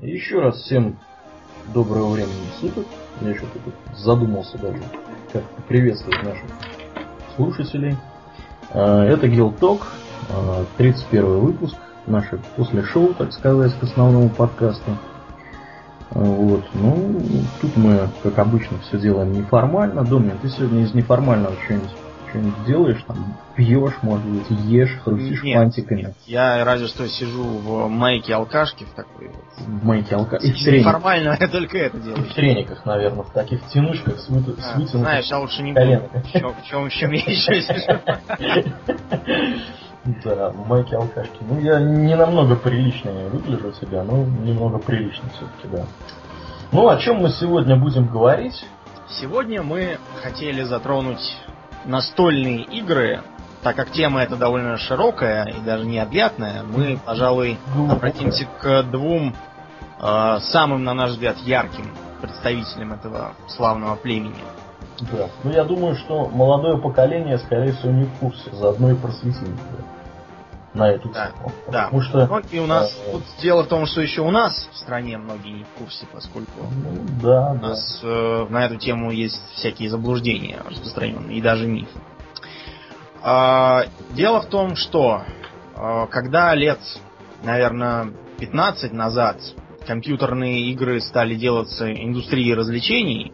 [0.00, 0.96] Еще раз всем
[1.74, 2.86] доброго времени суток.
[3.20, 4.80] Я еще тут задумался даже,
[5.32, 6.46] как приветствовать наших
[7.34, 7.96] слушателей.
[8.70, 9.88] А, это Гилток,
[10.76, 11.74] 31 выпуск,
[12.06, 14.96] наше после шоу, так сказать, к основному подкасту.
[16.10, 17.20] А, вот, ну,
[17.60, 20.04] тут мы, как обычно, все делаем неформально.
[20.04, 21.90] Домнин, ты сегодня из неформального что-нибудь
[22.30, 26.02] что-нибудь делаешь, там, пьешь, может быть, ешь, хрустишь нет, фантиками.
[26.02, 26.14] Нет.
[26.26, 29.44] Я разве что сижу в майке алкашки в такой вот.
[29.58, 30.46] В майке алкашки.
[30.46, 30.92] И в трениках.
[30.92, 32.24] Формально я только это делаю.
[32.24, 34.42] И в трениках, наверное, в таких тянушках с, вы...
[34.58, 36.08] а, с Знаешь, я лучше не буду.
[36.22, 38.00] В чем, в чем я еще сижу.
[40.24, 41.36] Да, в майке алкашки.
[41.42, 45.84] Ну, я не намного приличнее выгляжу себя, но немного прилично все-таки, да.
[46.72, 48.64] Ну, о чем мы сегодня будем говорить?
[49.20, 51.36] Сегодня мы хотели затронуть
[51.88, 53.22] настольные игры,
[53.62, 57.58] так как тема эта довольно широкая и даже необъятная, мы, пожалуй,
[57.90, 59.34] обратимся к двум
[60.00, 64.36] э, самым, на наш взгляд, ярким представителям этого славного племени.
[65.12, 65.28] Да.
[65.44, 69.56] Ну, я думаю, что молодое поколение, скорее всего, не в курсе, заодно и просветим
[70.74, 71.52] на эту да, тему.
[71.70, 71.84] Да.
[71.84, 74.68] Потому что, ну, и у нас э, тут дело в том, что еще у нас
[74.72, 78.08] в стране многие не в курсе, поскольку ну, да, у нас да.
[78.08, 81.98] э, на эту тему есть всякие заблуждения распространенные и даже мифы.
[83.22, 85.22] А, дело в том, что
[85.74, 86.78] э, когда лет,
[87.42, 89.38] наверное, 15 назад
[89.86, 93.32] компьютерные игры стали делаться индустрией развлечений,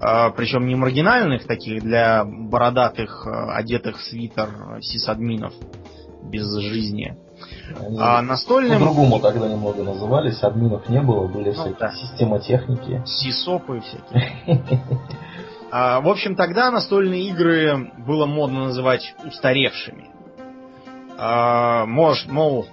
[0.00, 5.52] э, причем не маргинальных таких для бородатых, э, одетых в свитер сисадминов,
[6.22, 7.16] без жизни.
[7.80, 8.78] Они а настольным...
[8.78, 11.92] По-другому тогда немного назывались, админов не было, были ну, всякие да.
[11.92, 13.02] системотехники.
[13.06, 14.82] Сисопы всякие.
[15.70, 20.10] а, в общем, тогда настольные игры было модно называть устаревшими.
[21.16, 22.66] А, мож, мол,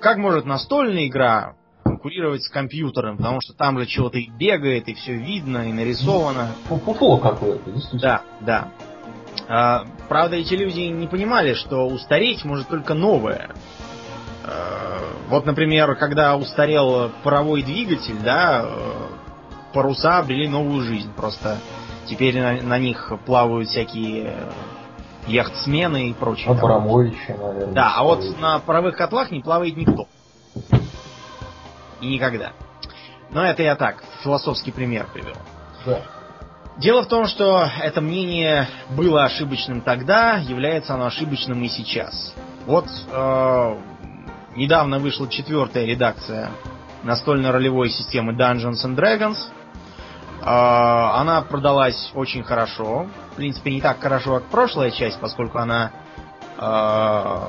[0.00, 4.94] как может настольная игра конкурировать с компьютером, потому что там же чего-то и бегает, и
[4.94, 6.52] все видно, и нарисовано.
[6.68, 8.02] Фуфло какое-то, действительно.
[8.02, 8.68] Да, да.
[9.48, 13.50] А, правда, эти люди не понимали, что устареть может только новое.
[14.44, 18.66] А, вот, например, когда устарел паровой двигатель, да,
[19.72, 21.12] паруса обрели новую жизнь.
[21.14, 21.58] Просто
[22.06, 24.34] теперь на, на них плавают всякие
[25.26, 26.50] яхтсмены и прочее.
[26.50, 27.74] Абрамовича, наверное.
[27.74, 30.06] Да, а вот на паровых котлах не плавает никто.
[32.00, 32.52] И никогда.
[33.30, 35.34] Но это я так, философский пример привел.
[35.86, 36.00] Да.
[36.76, 42.34] Дело в том, что это мнение было ошибочным тогда, является оно ошибочным и сейчас.
[42.66, 43.76] Вот э,
[44.56, 46.50] недавно вышла четвертая редакция
[47.04, 49.36] настольно-ролевой системы Dungeons and Dragons.
[50.40, 53.06] Э, она продалась очень хорошо.
[53.32, 55.92] В принципе, не так хорошо, как прошлая часть, поскольку она
[56.58, 57.48] э,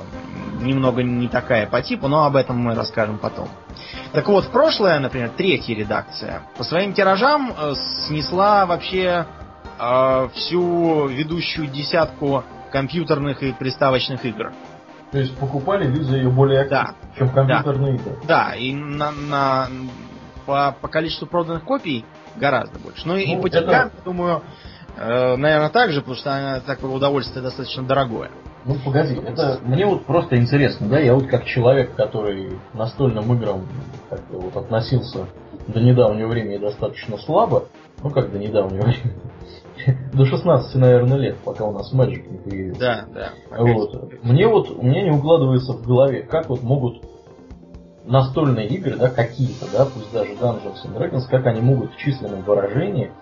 [0.60, 3.48] немного не такая по типу, но об этом мы расскажем потом.
[4.12, 7.74] Так вот, прошлая, например, третья редакция, по своим тиражам э,
[8.06, 9.26] снесла вообще
[9.78, 14.52] э, всю ведущую десятку компьютерных и приставочных игр.
[15.12, 17.18] То есть покупали люди ее более активно, да.
[17.18, 18.02] чем компьютерные да.
[18.02, 18.18] игры.
[18.26, 19.68] Да, и на, на,
[20.46, 22.04] по, по количеству проданных копий
[22.36, 23.06] гораздо больше.
[23.06, 24.02] Ну, ну и по деньгам, это...
[24.04, 24.42] думаю,
[24.96, 28.30] э, наверное, так же, потому что такое удовольствие достаточно дорогое.
[28.66, 33.64] Ну погоди, это мне вот просто интересно, да, я вот как человек, который настольным играм
[34.10, 35.26] как-то вот относился
[35.68, 37.66] до недавнего времени достаточно слабо,
[38.02, 39.14] ну как до недавнего времени,
[40.12, 42.80] до 16, наверное, лет, пока у нас Magic не появился.
[42.80, 43.30] Да, да.
[43.56, 44.22] Вот.
[44.24, 47.04] Мне вот, у меня не укладывается в голове, как вот могут
[48.04, 52.42] настольные игры, да, какие-то, да, пусть даже Dungeons and Dragons, как они могут в численном
[52.42, 53.12] выражении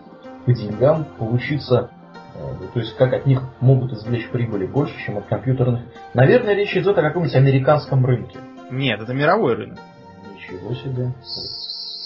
[0.47, 1.91] по деньгам получиться
[2.35, 5.83] то есть как от них могут извлечь прибыли больше, чем от компьютерных.
[6.15, 8.39] Наверное, речь идет о каком-нибудь американском рынке.
[8.71, 9.79] Нет, это мировой рынок.
[10.35, 11.13] Ничего себе.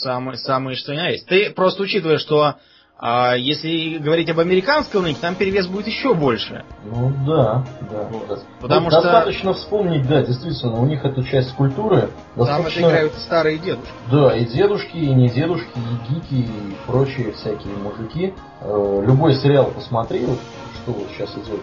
[0.00, 1.26] Самый, самый что ни есть.
[1.26, 2.56] Ты просто учитывая, что
[3.00, 6.64] а если говорить об американском рынке, там перевес будет еще больше.
[6.84, 8.08] Ну да, да.
[8.10, 8.44] Вот.
[8.60, 9.02] Потому ну, что...
[9.02, 12.82] Достаточно вспомнить, да, действительно, у них эту часть культуры достаточно...
[12.82, 13.92] Там играют старые дедушки.
[14.10, 18.34] Да, и дедушки, и не дедушки, и гики, и прочие всякие мужики.
[18.62, 20.38] Э, любой сериал посмотри, вот,
[20.82, 21.60] что вот сейчас идет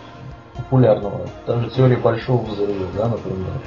[0.56, 1.28] популярного.
[1.46, 3.62] Там же теория большого взрыва, да, например.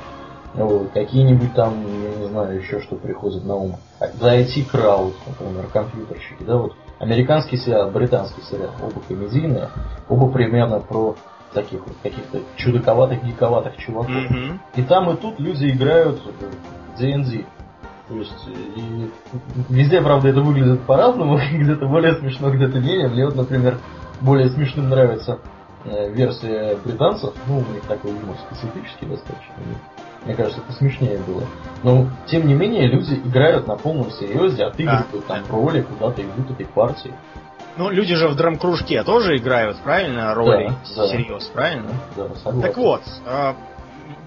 [0.55, 3.77] Вот, какие-нибудь там, я не знаю, еще что приходит на ум.
[4.01, 9.69] За IT крауд, например, компьютерщики, да, вот Американский сериал, британский сериал, оба комедийные,
[10.09, 11.15] оба примерно про
[11.53, 14.11] таких вот каких-то чудаковатых, гиковатых чуваков.
[14.11, 14.59] Mm-hmm.
[14.77, 17.45] И там и тут люди играют в D&D.
[18.09, 19.11] То есть, и
[19.69, 23.09] везде, правда, это выглядит по-разному, где-то более смешно, где-то менее.
[23.09, 23.79] Мне вот, например,
[24.21, 25.39] более смешным нравится
[25.85, 29.55] э, версия британцев, ну, у них такой юмор специфический достаточно.
[30.29, 31.43] Мне кажется, это смешнее было.
[31.83, 36.51] Но, тем не менее, люди играют на полном серьезе, отыгрывают да, там роли, куда-то идут
[36.51, 37.15] этой партии.
[37.79, 41.39] Ну, люди же в драм-кружке тоже играют, правильно, роли да, да.
[41.55, 41.89] правильно?
[42.15, 42.61] Да, согласен.
[42.61, 43.57] Так вот, а,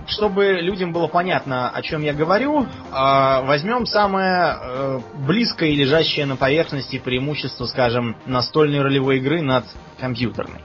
[0.07, 6.25] чтобы людям было понятно, о чем я говорю, а, возьмем самое э, близкое и лежащее
[6.25, 9.65] на поверхности преимущество, скажем, настольной ролевой игры над
[9.99, 10.61] компьютерной.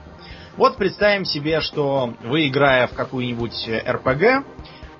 [0.55, 4.43] Вот представим себе, что вы, играя в какую-нибудь РПГ,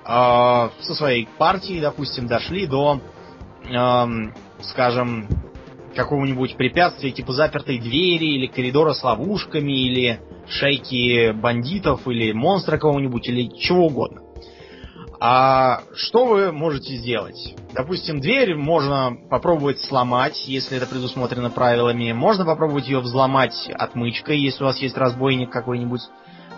[0.08, 3.00] а, со своей партией, допустим, дошли до,
[4.62, 5.28] скажем,
[5.94, 13.28] какого-нибудь препятствия типа запертой двери или коридора с ловушками или шейки бандитов или монстра кого-нибудь
[13.28, 14.22] или чего угодно.
[15.20, 17.54] А что вы можете сделать?
[17.74, 22.12] Допустим, дверь можно попробовать сломать, если это предусмотрено правилами.
[22.12, 26.00] Можно попробовать ее взломать отмычкой, если у вас есть разбойник какой-нибудь.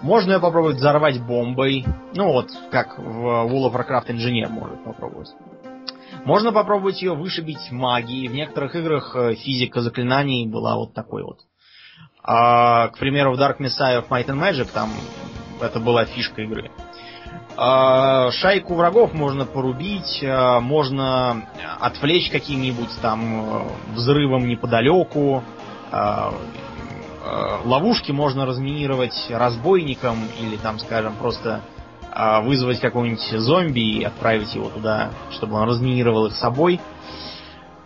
[0.03, 1.85] Можно ее попробовать взорвать бомбой.
[2.15, 5.29] Ну вот, как в World of Warcraft инженер может попробовать.
[6.25, 8.29] Можно попробовать ее вышибить магией.
[8.29, 11.41] В некоторых играх э, физика заклинаний была вот такой вот.
[12.23, 14.91] А, к примеру, в Dark Messiah of Might and Magic там
[15.61, 16.71] это была фишка игры.
[17.57, 21.47] А, шайку врагов можно порубить, а, можно
[21.79, 23.63] отвлечь каким-нибудь там э,
[23.95, 25.43] взрывом неподалеку.
[25.93, 26.33] А,
[27.65, 31.61] ловушки можно разминировать разбойником или там, скажем, просто
[32.43, 36.81] вызвать какого-нибудь зомби и отправить его туда, чтобы он разминировал их собой.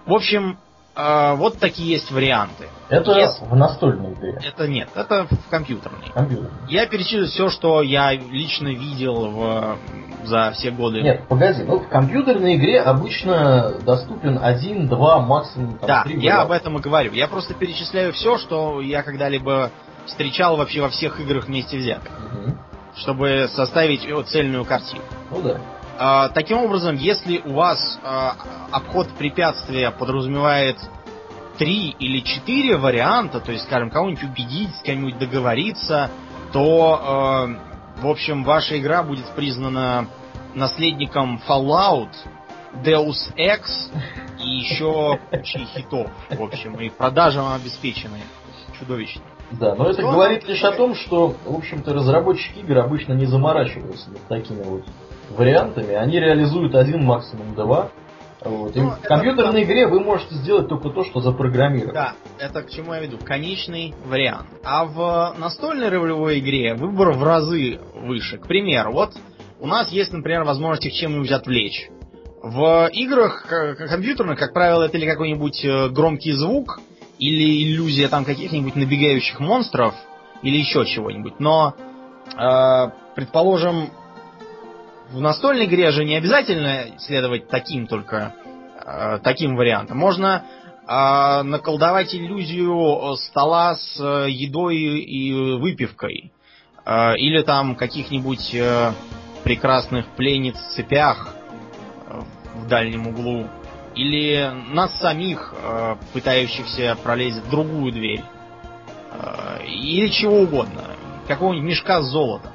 [0.07, 0.59] В общем,
[0.97, 2.69] а, вот такие есть варианты.
[2.89, 3.45] Это Если...
[3.45, 4.39] в настольной игре?
[4.45, 6.11] Это нет, это в компьютерной.
[6.13, 6.51] Компьютер.
[6.69, 9.79] Я перечислю все, что я лично видел в...
[10.25, 11.03] за все годы.
[11.03, 16.53] Нет, погоди, ну в компьютерной игре обычно доступен один, два, максимум там, Да, я об
[16.53, 17.13] этом и говорю.
[17.13, 19.71] Я просто перечисляю все, что я когда-либо
[20.07, 22.13] встречал вообще во всех играх вместе взятых.
[22.13, 22.55] Угу.
[22.97, 25.03] Чтобы составить цельную картину.
[25.33, 25.61] Ну да.
[25.99, 28.35] А, таким образом, если у вас а,
[28.73, 30.77] обход препятствия подразумевает
[31.59, 36.11] три или четыре варианта, то есть, скажем, кого-нибудь убедить, с кем-нибудь договориться,
[36.53, 37.47] то, а,
[38.01, 40.09] в общем, ваша игра будет признана
[40.55, 42.11] наследником Fallout,
[42.85, 43.63] Deus Ex
[44.41, 48.21] и еще кучей хитов, в общем, и продажам обеспечены
[48.79, 49.23] чудовищно.
[49.53, 54.11] Да, но это говорит лишь о том, что, в общем-то, разработчики игр обычно не заморачиваются
[54.11, 54.83] над такими вот
[55.31, 57.91] вариантами, они реализуют один, максимум два.
[58.45, 58.75] Вот.
[58.75, 59.71] Ну, в компьютерной это...
[59.71, 61.95] игре вы можете сделать только то, что запрограммировано.
[61.95, 63.17] Да, это к чему я веду.
[63.25, 64.49] Конечный вариант.
[64.63, 68.37] А в настольной ролевой игре выбор в разы выше.
[68.37, 69.13] К примеру, вот
[69.61, 71.89] у нас есть, например, возможность их чем-нибудь отвлечь.
[72.43, 73.47] В играх
[73.89, 76.81] компьютерных, как правило, это или какой-нибудь э, громкий звук,
[77.19, 79.95] или иллюзия там каких-нибудь набегающих монстров,
[80.43, 81.41] или еще чего-нибудь.
[81.41, 81.73] Но,
[82.37, 83.89] э, предположим,
[85.15, 88.35] в настольной игре же не обязательно следовать таким только
[88.85, 89.97] э, таким вариантам.
[89.97, 90.43] Можно
[90.87, 96.33] э, наколдовать иллюзию стола с э, едой и выпивкой.
[96.85, 98.93] Э, или там каких-нибудь э,
[99.45, 101.29] прекрасных пленниц в цепях
[102.09, 102.21] э,
[102.57, 103.47] в дальнем углу.
[103.95, 108.25] Или нас самих, э, пытающихся пролезть в другую дверь.
[109.13, 110.83] Э, или чего угодно.
[111.29, 112.51] Какого-нибудь мешка с золотом.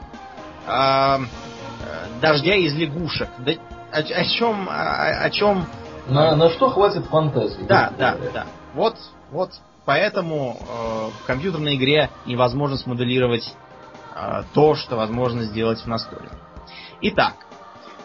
[2.21, 3.30] Дождя из лягушек.
[3.39, 3.54] Да
[3.92, 5.66] о, о чем, о, о чем?
[6.07, 7.63] На, на что хватит фантазии?
[7.68, 8.31] Да, да, говоря.
[8.33, 8.45] да.
[8.73, 8.95] Вот,
[9.31, 9.52] вот
[9.85, 13.54] поэтому э, в компьютерной игре невозможно смоделировать
[14.16, 16.30] э, то, что возможно сделать в настольной.
[17.02, 17.33] Итак,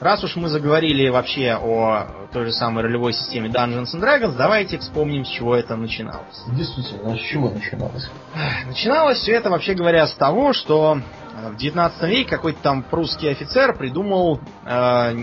[0.00, 4.78] раз уж мы заговорили вообще о той же самой ролевой системе Dungeons and Dragons, давайте
[4.78, 6.42] вспомним, с чего это начиналось.
[6.48, 8.08] Действительно, с чего начиналось?
[8.66, 10.98] Начиналось все это, вообще говоря, с того, что
[11.34, 15.16] в 19 веке какой-то там прусский офицер придумал э,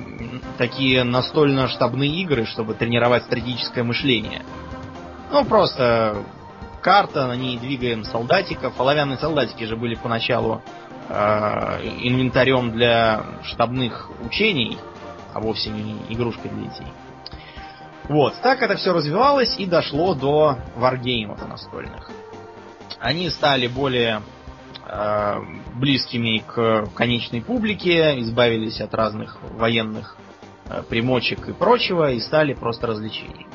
[0.57, 4.43] такие настольно-штабные игры, чтобы тренировать стратегическое мышление.
[5.31, 6.17] Ну, просто
[6.81, 8.77] карта, на ней двигаем солдатиков.
[8.79, 10.61] Оловянные солдатики же были поначалу
[11.07, 11.13] э,
[12.01, 14.77] инвентарем для штабных учений,
[15.33, 16.87] а вовсе не игрушкой для детей.
[18.09, 22.11] Вот, так это все развивалось и дошло до варгеймов настольных.
[22.99, 24.40] Они стали более Э,
[25.75, 30.17] близкими к конечной публике, избавились от разных военных
[30.65, 33.47] э, примочек и прочего и стали просто развлечением.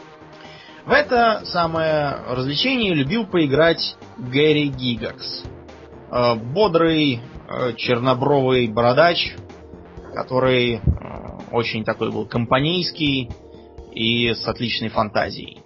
[0.87, 5.45] В это самое развлечение любил поиграть Гэри Гигакс.
[6.11, 7.21] Э, бодрый,
[7.77, 9.37] чернобровый бородач,
[10.15, 10.81] который
[11.53, 13.31] очень такой был компанейский
[13.93, 15.63] и с отличной фантазией.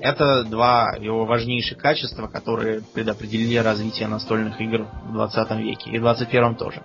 [0.00, 6.02] Это два его важнейших качества, которые предопределили развитие настольных игр в 20 веке и в
[6.02, 6.82] 21 тоже.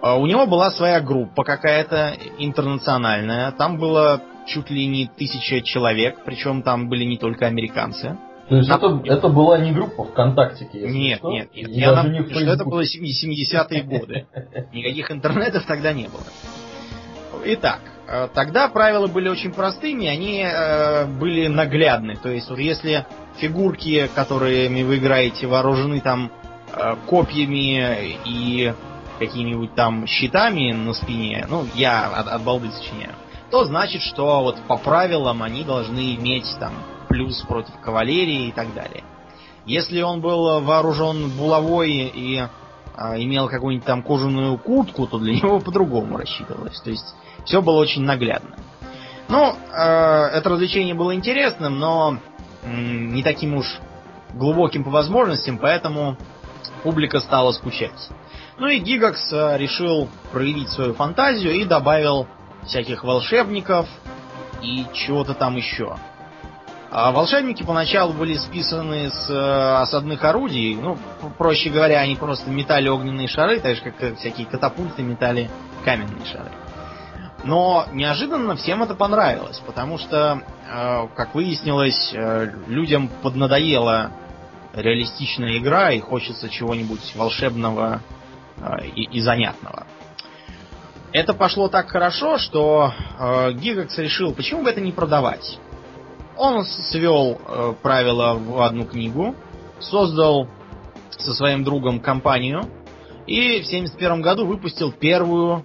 [0.00, 3.52] А, у него была своя группа какая-то интернациональная.
[3.52, 8.18] Там было чуть ли не тысяча человек, причем там были не только американцы.
[8.48, 11.30] То есть это, это была не группа ВКонтактике, если Нет, что?
[11.30, 11.68] нет, нет.
[11.70, 14.26] Я напомню, что это было 70-е годы.
[14.72, 16.24] Никаких интернетов тогда не было.
[17.44, 17.80] Итак,
[18.34, 22.16] тогда правила были очень простыми, они э, были наглядны.
[22.16, 23.06] То есть, вот если
[23.38, 26.30] фигурки, которыми вы играете, вооружены там
[26.72, 28.74] э, копьями и
[29.18, 33.14] какими-нибудь там щитами на спине, ну, я от, от балды сочиняю,
[33.50, 36.74] то значит, что вот по правилам они должны иметь там
[37.08, 39.04] плюс против кавалерии и так далее.
[39.64, 42.42] Если он был вооружен булавой и
[42.94, 46.80] а, имел какую-нибудь там кожаную куртку, то для него по-другому рассчитывалось.
[46.80, 48.56] То есть все было очень наглядно.
[49.28, 52.18] Ну, э, это развлечение было интересным, но
[52.64, 53.66] не таким уж
[54.34, 56.16] глубоким по возможностям, поэтому
[56.82, 58.08] публика стала скучать.
[58.58, 62.26] Ну и Гигакс э, решил проявить свою фантазию и добавил
[62.66, 63.88] всяких волшебников
[64.60, 65.96] и чего-то там еще.
[66.94, 70.74] А волшебники поначалу были списаны с э, осадных орудий.
[70.74, 70.98] Ну,
[71.38, 75.50] проще говоря, они просто метали огненные шары, так же как всякие катапульты метали
[75.86, 76.50] каменные шары.
[77.44, 84.10] Но неожиданно всем это понравилось, потому что, э, как выяснилось, э, людям поднадоела
[84.74, 88.02] реалистичная игра и хочется чего-нибудь волшебного
[88.58, 89.86] э, и, и занятного.
[91.14, 95.58] Это пошло так хорошо, что э, Гигакс решил, почему бы это не продавать.
[96.42, 99.36] Он свел э, правила в одну книгу,
[99.78, 100.48] создал
[101.10, 102.62] со своим другом компанию
[103.28, 105.64] и в 1971 году выпустил первую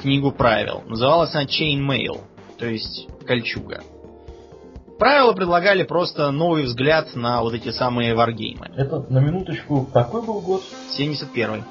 [0.00, 0.84] книгу правил.
[0.86, 2.20] Называлась она Chain Mail,
[2.56, 3.82] то есть кольчуга.
[4.96, 8.70] Правила предлагали просто новый взгляд на вот эти самые варгеймы.
[8.76, 10.62] Это, на минуточку, какой был год?
[10.90, 11.64] 71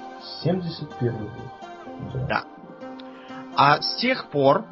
[0.43, 1.29] 71 год.
[2.15, 2.25] Да.
[2.27, 2.43] да.
[3.55, 4.65] А с тех пор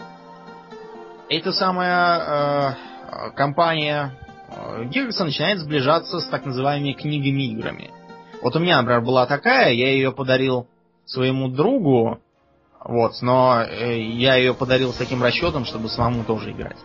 [1.29, 2.90] эта самая Э,
[3.35, 4.13] компания
[4.49, 7.91] э, Гиггса начинает сближаться с так называемыми книгами-играми.
[8.41, 10.67] Вот у меня, например, была такая, я ее подарил
[11.05, 12.19] своему другу,
[12.83, 16.77] вот, но э, я ее подарил с таким расчетом, чтобы самому тоже играть.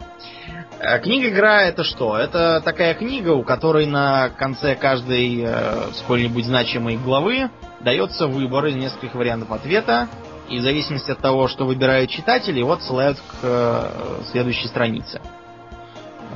[1.02, 2.18] Книга-игра это что?
[2.18, 8.76] Это такая книга, у которой на конце каждой э, сколь-нибудь значимой главы дается выбор из
[8.76, 10.09] нескольких вариантов ответа,
[10.50, 15.21] и в зависимости от того, что выбирают читатели, его отсылают к э, следующей странице.
[15.23, 15.46] А,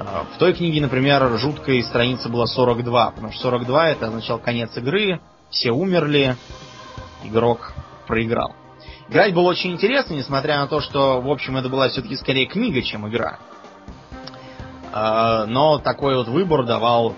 [0.05, 5.21] в той книге, например, жуткой страница была 42, потому что 42 это означал конец игры,
[5.51, 6.37] все умерли,
[7.25, 7.75] игрок
[8.07, 8.55] проиграл.
[9.09, 12.81] Играть было очень интересно, несмотря на то, что, в общем, это была все-таки скорее книга,
[12.81, 13.39] чем игра.
[14.93, 17.15] А, но такой вот выбор давал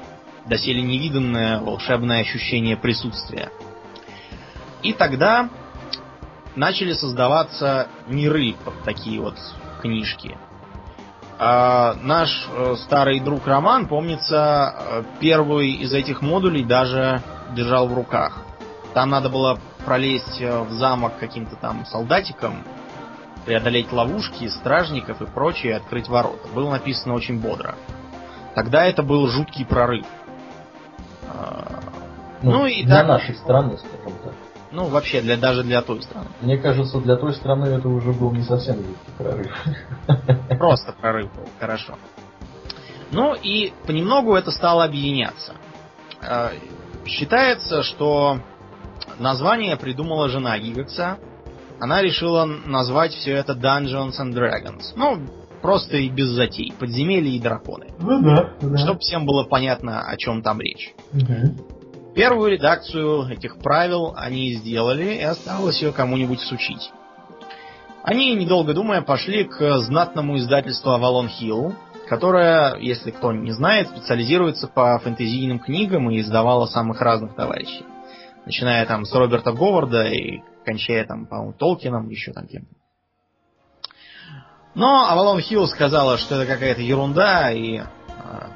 [0.46, 3.50] доселе невиданное волшебное ощущение присутствия.
[4.82, 5.50] И тогда
[6.56, 9.36] начали создаваться миры такие вот
[9.80, 10.36] книжки.
[11.44, 17.20] А наш э, старый друг Роман, помнится, э, первый из этих модулей даже
[17.50, 18.38] держал в руках.
[18.94, 22.62] Там надо было пролезть э, в замок каким-то там солдатиком,
[23.44, 26.46] преодолеть ловушки, стражников и прочее, открыть ворота.
[26.54, 27.74] Было написано очень бодро.
[28.54, 30.06] Тогда это был жуткий прорыв.
[31.28, 31.80] А,
[32.40, 33.08] ну, ну и для так...
[33.08, 34.34] нашей страны, скажем так.
[34.72, 36.28] Ну, вообще, для, даже для той страны.
[36.40, 40.58] Мне кажется, для той страны это уже был не совсем великий прорыв.
[40.58, 41.98] Просто прорыв был, хорошо.
[43.10, 45.54] Ну и понемногу это стало объединяться.
[46.22, 46.50] Э,
[47.04, 48.38] считается, что
[49.18, 51.18] название придумала жена Гигакса.
[51.78, 54.92] Она решила назвать все это Dungeons and Dragons.
[54.96, 55.18] Ну,
[55.60, 56.72] просто и без затей.
[56.78, 57.92] Подземелья и драконы.
[57.98, 58.54] Ну да.
[58.60, 58.78] да.
[58.78, 60.94] Чтобы всем было понятно, о чем там речь.
[61.12, 61.71] Угу.
[62.14, 66.92] Первую редакцию этих правил они сделали, и осталось ее кому-нибудь сучить.
[68.02, 71.74] Они, недолго думая, пошли к знатному издательству Avalon Hill,
[72.08, 77.86] которое, если кто не знает, специализируется по фэнтезийным книгам и издавало самых разных товарищей.
[78.44, 82.74] Начиная там с Роберта Говарда и кончая там, по-моему, Толкином, еще там кем-то.
[84.74, 87.78] Но Avalon Hill сказала, что это какая-то ерунда и...
[87.78, 88.50] А,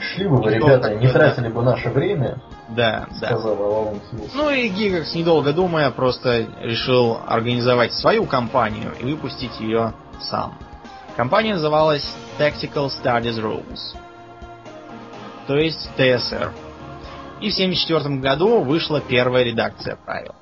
[0.00, 3.38] Шли бы вы, ребята, не тратили бы наше время да, да.
[4.34, 10.58] Ну и Гигакс, недолго думая, просто решил организовать свою компанию и выпустить ее сам.
[11.16, 13.96] Компания называлась Tactical Studies Rules.
[15.46, 16.52] То есть ТСР.
[17.40, 20.34] И в 1974 году вышла первая редакция правил.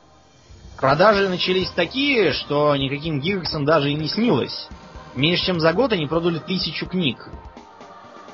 [0.78, 4.68] Продажи начались такие, что никаким Гигаксом даже и не снилось.
[5.14, 7.28] Меньше чем за год они продали тысячу книг.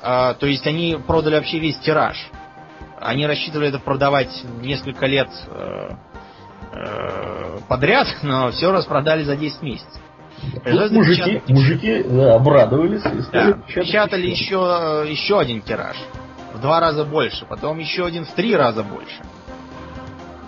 [0.01, 2.29] А, то есть они продали вообще весь тираж.
[3.01, 5.89] Они рассчитывали это продавать несколько лет э,
[6.73, 10.01] э, подряд, но все распродали за 10 месяцев.
[10.63, 15.97] Тут мужики, мужики да, обрадовались и стали да, печатали еще, еще один тираж.
[16.53, 19.21] В два раза больше, потом еще один в три раза больше.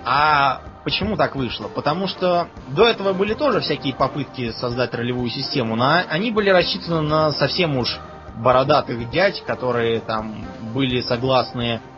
[0.05, 1.67] А почему так вышло?
[1.67, 7.01] Потому что до этого были тоже всякие попытки создать ролевую систему, но они были рассчитаны
[7.01, 7.99] на совсем уж
[8.37, 11.90] бородатых дядь, которые там были согласны а,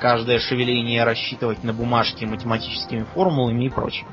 [0.00, 4.06] каждое шевеление рассчитывать на бумажке математическими формулами и прочим.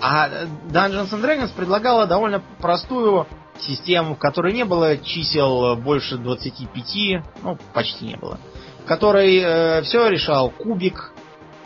[0.00, 0.28] А
[0.68, 3.26] Dungeons and Dragons предлагала довольно простую
[3.58, 8.38] систему, в которой не было чисел больше 25, ну, почти не было,
[8.84, 11.12] в которой э, все решал кубик,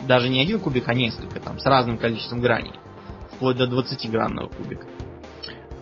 [0.01, 2.73] даже не один кубик, а несколько, там, с разным количеством граней,
[3.35, 4.87] вплоть до 20-гранного кубика.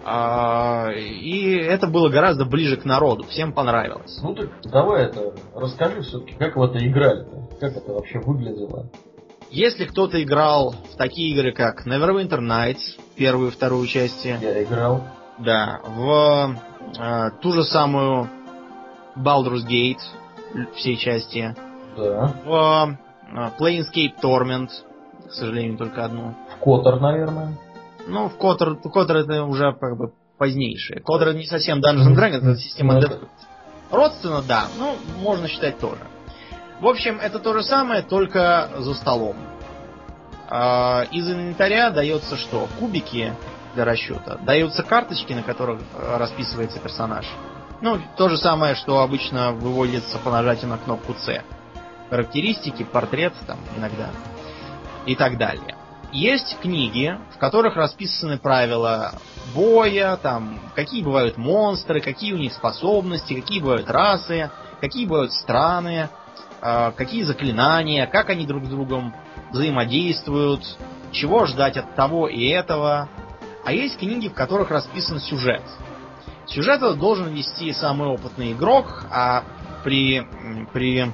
[0.05, 4.19] А, и это было гораздо ближе к народу, всем понравилось.
[4.22, 8.89] Ну так давай это расскажи все-таки, как в это играли-то, как это вообще выглядело.
[9.50, 14.38] Если кто-то играл в такие игры, как Neverwinter Nights, первую и вторую части.
[14.41, 15.03] Я играл.
[15.38, 16.55] Да, в
[17.00, 18.29] э, ту же самую
[19.15, 20.01] Baldur's Gate,
[20.75, 21.55] всей части.
[21.95, 22.33] Да.
[22.45, 22.98] В
[23.31, 24.69] э, Planescape Torment,
[25.29, 26.33] к сожалению, только одну.
[26.57, 27.55] В Котор, наверное.
[28.07, 31.00] Ну, в Котор, Котор это уже как бы позднейшее.
[31.01, 33.07] Котор это не совсем Dungeons Dragons, это система ну,
[33.91, 36.01] Родственно, да, ну, можно считать тоже.
[36.81, 39.36] В общем, это то же самое, только за столом.
[40.50, 42.67] А, из инвентаря дается что?
[42.79, 43.33] Кубики
[43.75, 44.38] для расчета.
[44.41, 47.25] Даются карточки, на которых э, расписывается персонаж.
[47.81, 51.43] Ну, то же самое, что обычно выводится по нажатию на кнопку C.
[52.10, 54.10] Характеристики, портрет там иногда
[55.05, 55.75] и так далее.
[56.13, 59.13] Есть книги, в которых расписаны правила
[59.55, 66.10] боя, там, какие бывают монстры, какие у них способности, какие бывают расы, какие бывают страны,
[66.62, 69.15] э, какие заклинания, как они друг с другом
[69.50, 70.77] взаимодействуют,
[71.12, 73.10] чего ждать от того и этого.
[73.65, 75.63] А есть книги, в которых расписан сюжет.
[76.46, 79.43] Сюжет должен вести самый опытный игрок, а
[79.84, 80.27] при,
[80.74, 81.12] при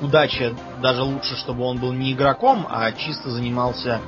[0.00, 4.00] удача даже лучше, чтобы он был не игроком, а чисто занимался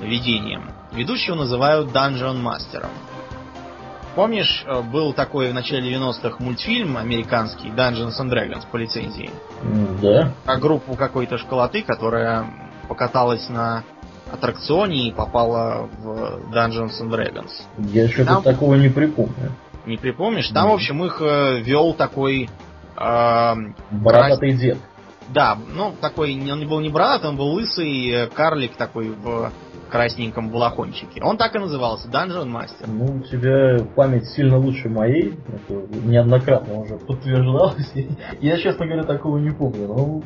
[0.00, 0.70] ведением.
[0.92, 2.90] Ведущего называют Dungeon мастером.
[4.14, 9.30] Помнишь, э, был такой в начале 90-х мультфильм американский Dungeons and Dragons по лицензии?
[10.02, 10.32] Да.
[10.44, 12.44] Про группу какой-то школоты, которая
[12.88, 13.84] покаталась на
[14.30, 17.50] аттракционе и попала в Dungeons and Dragons.
[17.78, 18.42] Я что-то Там...
[18.42, 19.52] такого не припомню.
[19.86, 20.48] Не припомнишь?
[20.48, 22.50] Там, в общем, их э, вел такой...
[22.96, 23.54] Э,
[23.90, 24.60] Бородатый крас...
[24.60, 24.78] дед.
[25.28, 29.52] Да, ну, такой, он не был не бородатый, он был лысый э, карлик такой в
[29.92, 31.22] красненьком балахончике.
[31.22, 32.86] Он так и назывался, Dungeon Master.
[32.86, 35.74] Ну, у тебя память сильно лучше моей, это
[36.06, 37.92] неоднократно уже подтверждалось.
[38.40, 40.22] Я, честно говоря, такого не помню, но...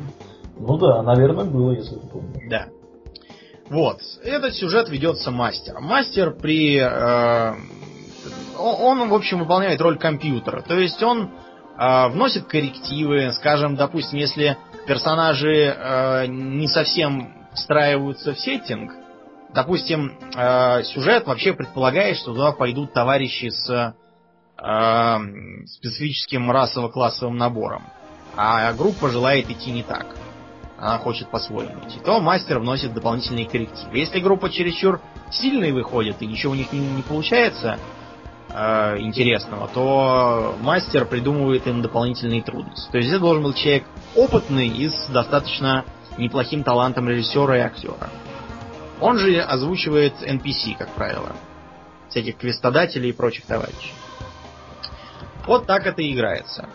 [0.59, 2.49] Ну да, наверное, было, если ты помнишь.
[2.49, 2.67] Да.
[3.69, 3.99] Вот.
[4.23, 5.83] Этот сюжет ведется мастером.
[5.83, 6.77] Мастер при...
[6.79, 7.53] Э,
[8.57, 10.61] он, в общем, выполняет роль компьютера.
[10.61, 11.29] То есть он
[11.77, 14.57] э, вносит коррективы, скажем, допустим, если
[14.87, 18.93] персонажи э, не совсем встраиваются в сеттинг.
[19.53, 25.19] Допустим, э, сюжет вообще предполагает, что туда пойдут товарищи с э,
[25.67, 27.83] специфическим расово-классовым набором.
[28.35, 30.07] А группа желает идти не так.
[30.77, 31.99] Она хочет по-своему идти.
[31.99, 33.97] То мастер вносит дополнительные коррективы.
[33.97, 37.79] Если группа чересчур сильной выходит и ничего у них не, не получается,
[38.49, 42.89] э, интересного, то мастер придумывает им дополнительные трудности.
[42.91, 45.85] То есть это должен был человек опытный и с достаточно
[46.17, 48.09] неплохим талантом режиссера и актера.
[48.99, 51.35] Он же озвучивает NPC, как правило.
[52.09, 53.93] Всяких квестодателей и прочих товарищей.
[55.45, 56.67] Вот так это и играется.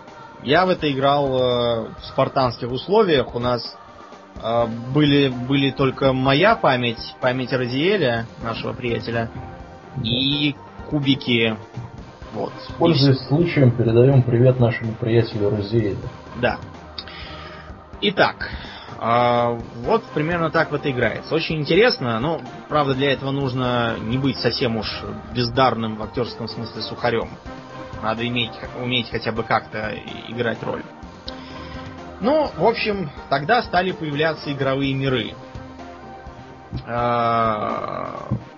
[0.43, 3.35] Я в это играл э, в спартанских условиях.
[3.35, 3.77] У нас
[4.43, 9.31] э, были, были только моя память, память Розиэля, нашего приятеля,
[10.03, 10.55] и
[10.91, 11.57] кубики.
[12.33, 12.53] Вот.
[12.79, 13.25] Пользуясь и...
[13.27, 16.09] случаем, передаем привет нашему приятелю Розеиду.
[16.41, 16.59] Да.
[18.01, 18.51] Итак,
[19.01, 21.35] э, вот примерно так вот играется.
[21.35, 25.03] Очень интересно, но, правда, для этого нужно не быть совсем уж
[25.35, 27.29] бездарным в актерском смысле сухарем.
[28.03, 29.95] Надо иметь, уметь хотя бы как-то
[30.29, 30.83] играть роль.
[32.21, 35.35] Ну, в общем, тогда стали появляться игровые миры.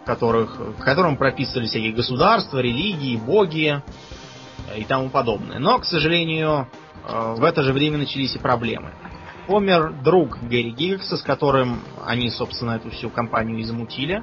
[0.04, 3.82] Которых, в котором прописывали всякие государства, религии, боги
[4.76, 5.58] и тому подобное.
[5.58, 6.68] Но, к сожалению,
[7.06, 8.92] э, в это же время начались и проблемы.
[9.46, 14.22] Помер друг Гэри Гиггса, с которым они, собственно, эту всю компанию и замутили.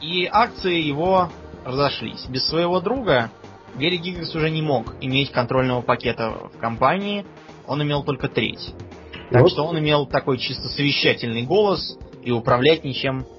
[0.00, 1.30] И акции его
[1.64, 2.24] разошлись.
[2.26, 3.30] Без своего друга
[3.76, 7.26] Гэри Гиггс уже не мог иметь контрольного пакета в компании.
[7.66, 8.74] Он имел только треть.
[9.30, 9.50] Так вот.
[9.50, 13.37] что он имел такой чисто совещательный голос и управлять ничем э,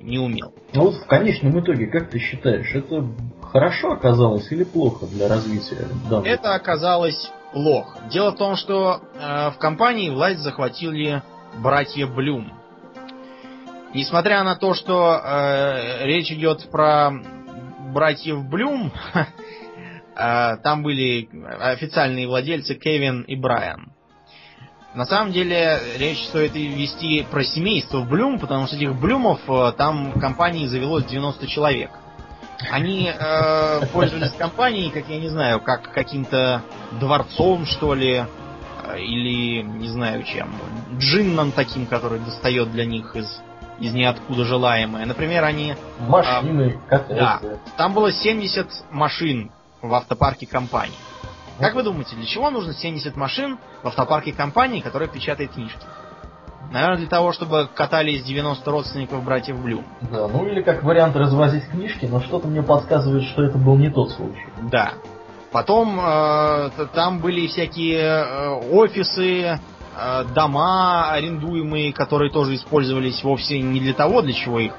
[0.00, 0.54] не умел.
[0.74, 3.06] Ну вот в конечном итоге, как ты считаешь, это
[3.42, 6.26] хорошо оказалось или плохо для развития данного?
[6.26, 8.00] Это оказалось плохо.
[8.10, 11.22] Дело в том, что э, в компании власть захватили
[11.58, 12.52] братья Блюм.
[13.94, 17.10] Несмотря на то, что э, речь идет про
[17.92, 18.92] братьев Блюм,
[20.16, 21.28] э, там были
[21.60, 23.92] официальные владельцы Кевин и Брайан.
[24.98, 30.10] На самом деле речь стоит вести про семейство Блюм, потому что этих Блюмов э, там
[30.10, 31.92] в компании завелось 90 человек.
[32.68, 36.62] Они э, пользовались компанией, как я не знаю, как каким-то
[36.98, 40.52] дворцом, что ли, э, или не знаю чем,
[40.98, 43.40] джинном таким, который достает для них из
[43.78, 45.06] из ниоткуда желаемое.
[45.06, 45.76] Например, они...
[46.00, 47.40] Машины, а, Да,
[47.76, 50.96] там было 70 машин в автопарке компании.
[51.58, 55.80] Как вы думаете, для чего нужно 70 машин в автопарке компании, которая печатает книжки?
[56.70, 59.84] Наверное, для того, чтобы катались 90 родственников братьев Блюм.
[60.02, 63.90] Да, ну или как вариант развозить книжки, но что-то мне подсказывает, что это был не
[63.90, 64.46] тот случай.
[64.70, 64.92] Да.
[65.50, 69.58] Потом э, там были всякие э, офисы,
[69.98, 74.74] э, дома арендуемые, которые тоже использовались вовсе не для того, для чего их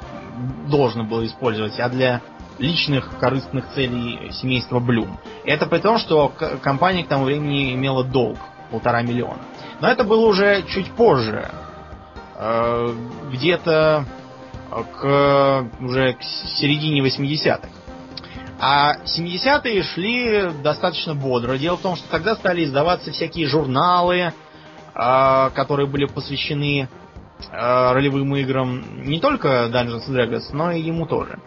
[0.70, 2.22] должно было использовать, а для
[2.60, 5.17] личных корыстных целей семейства Блюм.
[5.45, 8.38] Это при том, что компания к тому времени имела долг
[8.69, 9.39] полтора миллиона.
[9.82, 11.50] Но это было уже чуть позже.
[12.36, 12.93] Э,
[13.32, 14.06] где-то
[14.69, 17.67] к уже к середине 80-х.
[18.62, 21.58] А 70-е шли достаточно бодро.
[21.58, 24.34] Дело в том, что тогда стали издаваться всякие журналы,
[24.93, 26.89] э, которые были посвящены
[27.52, 31.39] э, ролевым играм не только Dungeons Dragons, но и ему тоже.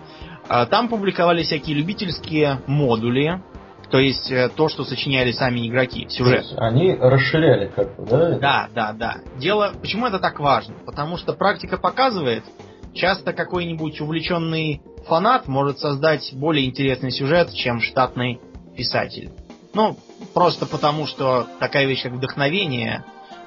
[0.70, 3.40] Там публиковали всякие любительские модули,
[3.92, 6.46] то есть э, то, что сочиняли сами игроки, сюжет.
[6.56, 8.38] Они расширяли как бы, да?
[8.38, 9.16] Да, да, да.
[9.38, 10.74] Дело, почему это так важно?
[10.86, 12.42] Потому что практика показывает,
[12.94, 18.40] часто какой-нибудь увлеченный фанат может создать более интересный сюжет, чем штатный
[18.76, 19.30] писатель.
[19.74, 19.96] Ну,
[20.32, 23.04] просто потому, что такая вещь, как вдохновение,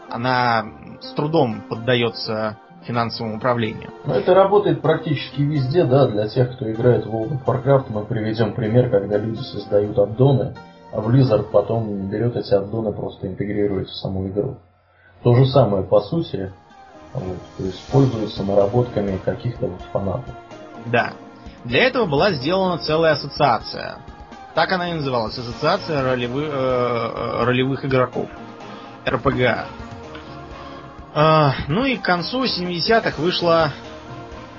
[0.09, 0.63] она
[1.01, 3.91] с трудом поддается финансовому управлению.
[4.05, 7.85] Но это работает практически везде, да, для тех, кто играет в World of Warcraft.
[7.89, 10.55] Мы приведем пример, когда люди создают аддоны,
[10.91, 14.57] а Blizzard потом берет эти аддоны просто интегрирует в саму игру.
[15.23, 16.51] То же самое по сути,
[17.13, 20.35] вот, то есть наработками каких-то вот фанатов.
[20.85, 21.13] Да.
[21.63, 23.95] Для этого была сделана целая ассоциация.
[24.53, 25.37] Так она и называлась.
[25.37, 28.29] Ассоциация ролевых, э, э ролевых игроков.
[29.05, 29.65] РПГ.
[31.17, 33.71] А, ну и к концу 70-х вышла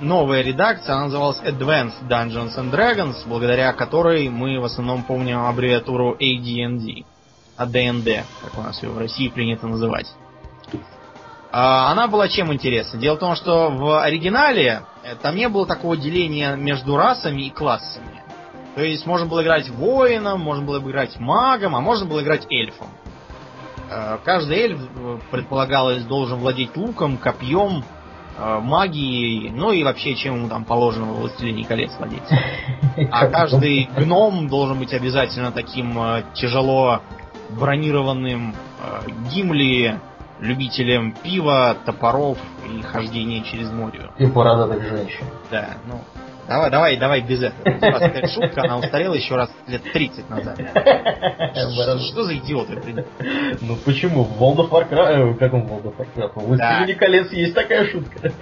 [0.00, 6.14] новая редакция, она называлась Advanced Dungeons and Dragons, благодаря которой мы в основном помним аббревиатуру
[6.14, 7.04] AD&D.
[7.58, 10.06] AD&D, как у нас ее в России принято называть.
[11.52, 12.98] А, она была чем интересна?
[12.98, 17.50] Дело в том, что в оригинале э, там не было такого деления между расами и
[17.50, 18.22] классами.
[18.76, 22.88] То есть можно было играть воином, можно было играть магом, а можно было играть эльфом.
[23.88, 27.84] Э, каждый эльф, э, предполагалось, должен владеть луком, копьем,
[28.38, 32.22] э, магией, ну и вообще, чем ему там положено в «Властелине колец» владеть.
[33.10, 35.96] А каждый гном должен быть обязательно таким
[36.34, 37.00] тяжело
[37.50, 38.54] бронированным
[39.32, 40.00] Гимли,
[40.40, 44.10] любителем пива, топоров и хождения через море.
[44.18, 45.24] И бородатых женщин.
[45.50, 46.00] Да, ну,
[46.48, 48.28] Давай, давай, давай без этого.
[48.28, 50.58] шутка, она устарела еще раз лет 30 назад.
[52.00, 53.04] Что за идиоты?
[53.60, 54.24] Ну почему?
[54.24, 56.32] В World of Warcraft, э, в каком World of Warcraft?
[56.34, 58.32] В Властелине колец есть такая шутка.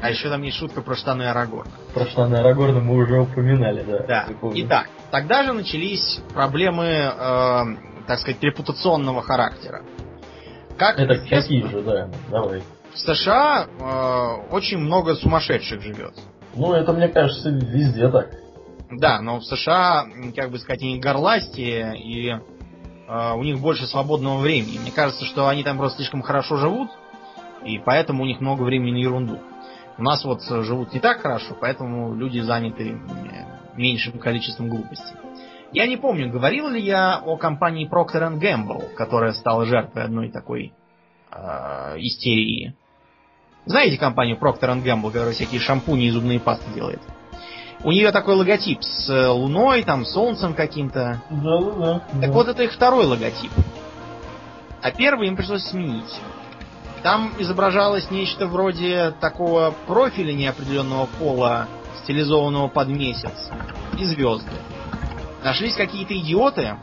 [0.00, 1.72] А еще там есть шутка про штаны Арагорна.
[1.94, 3.98] Про штаны Арагорна мы уже упоминали, да.
[4.06, 4.26] Да.
[4.54, 7.62] Итак, тогда же начались проблемы, э,
[8.06, 9.82] так сказать, репутационного характера.
[10.78, 12.62] Как Это какие же, да, давай.
[12.92, 16.14] В США э, очень много сумасшедших живет.
[16.56, 18.30] Ну, это, мне кажется, везде так.
[18.90, 24.38] Да, но в США, как бы сказать, они горластие, и э, у них больше свободного
[24.38, 24.78] времени.
[24.78, 26.90] Мне кажется, что они там просто слишком хорошо живут,
[27.64, 29.38] и поэтому у них много времени на ерунду.
[29.98, 32.98] У нас вот живут не так хорошо, поэтому люди заняты
[33.76, 35.16] меньшим количеством глупостей.
[35.72, 40.72] Я не помню, говорил ли я о компании Procter Gamble, которая стала жертвой одной такой
[41.32, 41.36] э,
[41.98, 42.74] истерии.
[43.66, 47.00] Знаете компанию Procter Gamble, которая всякие шампуни и зубные пасты делает?
[47.82, 51.20] У нее такой логотип с э, луной, там, солнцем каким-то.
[51.30, 52.20] Да, да, да.
[52.20, 53.50] Так вот, это их второй логотип.
[54.82, 56.14] А первый им пришлось сменить.
[57.02, 61.66] Там изображалось нечто вроде такого профиля неопределенного пола,
[62.04, 63.50] стилизованного под месяц,
[63.98, 64.50] и звезды.
[65.44, 66.76] Нашлись какие-то идиоты,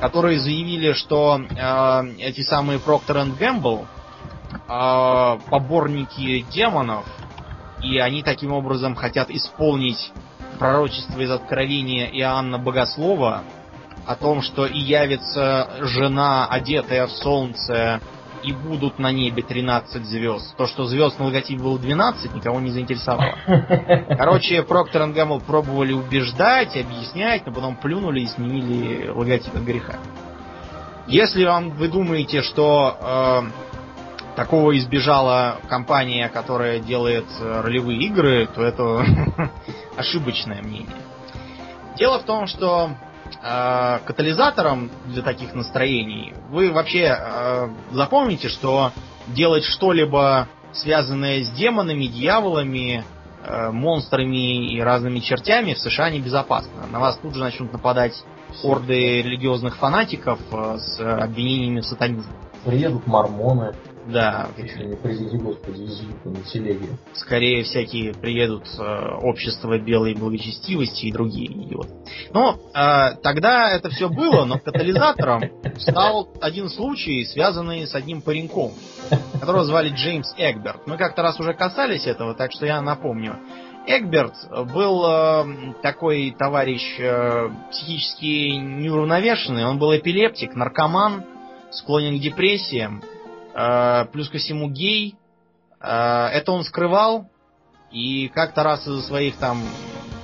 [0.00, 3.86] которые заявили, что э, эти самые Procter Gamble
[4.68, 7.04] а, поборники демонов
[7.82, 10.12] и они таким образом хотят исполнить
[10.58, 13.44] пророчество из Откровения Иоанна Богослова
[14.06, 18.00] о том, что и явится жена, одетая в солнце,
[18.42, 20.56] и будут на небе 13 звезд.
[20.56, 23.34] То, что звезд на логотипе было 12, никого не заинтересовало.
[24.16, 29.96] Короче, Проктор и Гаммел пробовали убеждать, объяснять, но потом плюнули и сменили логотип от греха.
[31.08, 33.75] Если вам вы думаете, что э,
[34.36, 39.04] такого избежала компания, которая делает э, ролевые игры, то это
[39.96, 40.94] ошибочное мнение.
[41.96, 42.90] Дело в том, что
[43.42, 48.92] э, катализатором для таких настроений вы вообще э, запомните, что
[49.28, 53.04] делать что-либо связанное с демонами, дьяволами,
[53.42, 56.86] э, монстрами и разными чертями в США небезопасно.
[56.92, 58.12] На вас тут же начнут нападать
[58.60, 62.32] хорды религиозных фанатиков э, с обвинениями в сатанизме.
[62.64, 63.74] Приедут мормоны.
[64.06, 64.48] Да.
[64.56, 66.98] Если не привези, господи, из на телеге.
[67.14, 68.82] Скорее всякие приедут э,
[69.22, 71.90] общество белой благочестивости и другие идиоты.
[72.32, 75.42] Но э, тогда это все было, но катализатором
[75.78, 78.72] стал один случай, связанный с одним пареньком,
[79.40, 80.86] которого звали Джеймс Эгберт.
[80.86, 83.36] Мы как-то раз уже касались этого, так что я напомню.
[83.88, 84.34] Эгберт
[84.72, 91.24] был э, такой товарищ э, психически неуравновешенный, он был эпилептик, наркоман,
[91.70, 93.02] склонен к депрессиям,
[94.12, 95.16] плюс ко всему гей.
[95.80, 97.30] Э, это он скрывал.
[97.90, 99.62] И как-то раз из-за своих там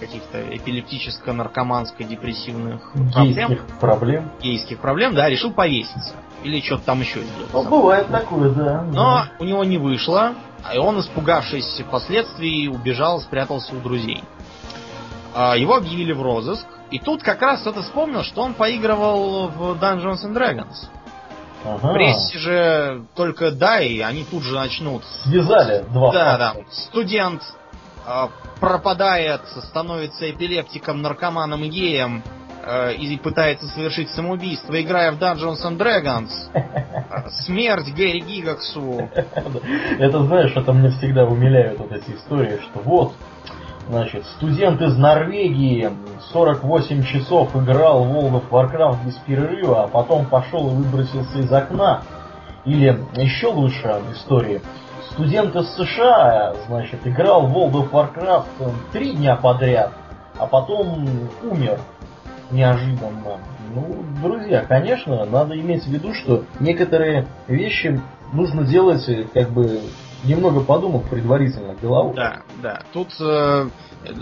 [0.00, 2.80] каких-то эпилептическо-наркоманско-депрессивных
[3.12, 6.14] проблем, проблем, гейских проблем, да, решил повеситься.
[6.42, 7.52] Или что-то там еще сделать.
[7.52, 8.82] Ну, бывает такое, да.
[8.82, 9.30] Но да.
[9.38, 10.34] у него не вышло,
[10.74, 14.24] и он, испугавшись последствий, убежал, спрятался у друзей.
[15.36, 19.78] Э, его объявили в розыск, и тут как раз кто-то вспомнил, что он поигрывал в
[19.80, 20.88] Dungeons and Dragons.
[21.64, 21.88] Ага.
[21.88, 25.02] В прессе же только дай, они тут же начнут.
[25.24, 26.12] Связали два.
[26.12, 26.54] Да, да.
[26.70, 27.42] Студент
[28.06, 28.26] э,
[28.60, 32.22] пропадает, становится эпилептиком, наркоманом и геем
[32.64, 36.30] э, и пытается совершить самоубийство, играя в Dungeons and Dragons.
[37.44, 39.08] Смерть Гэри Гигаксу.
[39.98, 43.14] Это знаешь, это мне всегда умиляют вот эти истории, что вот
[43.88, 45.90] Значит, студент из Норвегии
[46.32, 51.52] 48 часов играл в World of Warcraft без перерыва, а потом пошел и выбросился из
[51.52, 52.02] окна.
[52.64, 54.62] Или еще лучше истории.
[55.10, 59.92] Студент из США, значит, играл в World of Warcraft три дня подряд,
[60.38, 61.04] а потом
[61.42, 61.80] умер
[62.52, 63.38] неожиданно.
[63.74, 68.00] Ну, друзья, конечно, надо иметь в виду, что некоторые вещи
[68.32, 69.80] нужно делать как бы
[70.24, 72.14] немного подумав предварительно голову.
[72.14, 72.82] Да, да.
[72.92, 73.68] Тут э,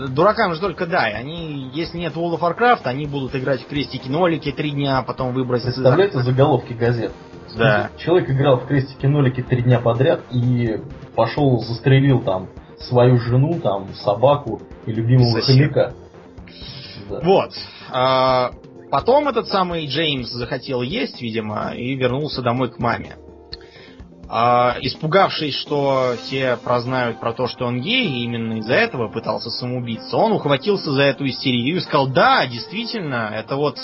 [0.09, 1.13] дуракам же только дай.
[1.13, 5.33] Они, если нет World of Warcraft, они будут играть в крестики-нолики три дня, а потом
[5.33, 5.75] выбросить...
[5.75, 7.11] Представляете заголовки газет?
[7.57, 7.89] Да.
[7.97, 10.79] Человек играл в крестики-нолики три дня подряд и
[11.15, 12.47] пошел, застрелил там
[12.79, 15.93] свою жену, там, собаку и любимого хомяка.
[17.09, 17.19] Да.
[17.21, 17.51] Вот.
[17.91, 18.51] А,
[18.89, 23.17] потом этот самый Джеймс захотел есть, видимо, и вернулся домой к маме.
[24.33, 29.49] А, испугавшись, что все прознают про то, что он гей, и именно из-за этого пытался
[29.49, 33.77] самоубиться, он ухватился за эту истерию и сказал, да, действительно, это вот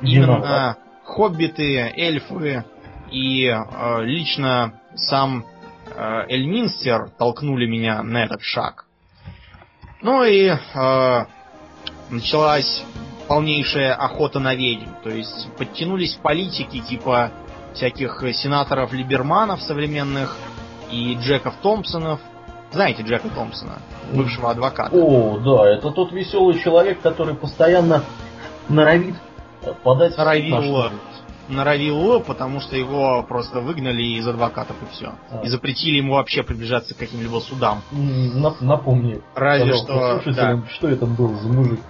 [0.00, 2.64] именно хоббиты, эльфы
[3.10, 5.44] и э, лично сам
[5.92, 8.86] э, Эльминстер толкнули меня на этот шаг.
[10.00, 11.24] Ну и э,
[12.10, 12.84] началась
[13.26, 14.90] полнейшая охота на ведьм.
[15.02, 17.32] То есть подтянулись политики типа
[17.78, 20.36] всяких сенаторов-либерманов современных
[20.90, 22.20] и Джеков Томпсонов.
[22.72, 23.78] Знаете Джека Томпсона,
[24.12, 24.94] бывшего адвоката?
[24.94, 28.04] О, да, это тот веселый человек, который постоянно
[28.68, 29.14] норовит
[29.82, 30.90] подать норовил,
[31.48, 35.12] норовил, потому что его просто выгнали из адвокатов и все.
[35.30, 35.40] А.
[35.44, 37.80] И запретили ему вообще приближаться к каким-либо судам.
[38.60, 39.22] Напомни.
[39.34, 40.20] Разве что.
[40.26, 40.62] Да.
[40.70, 41.80] Что это был за мужик?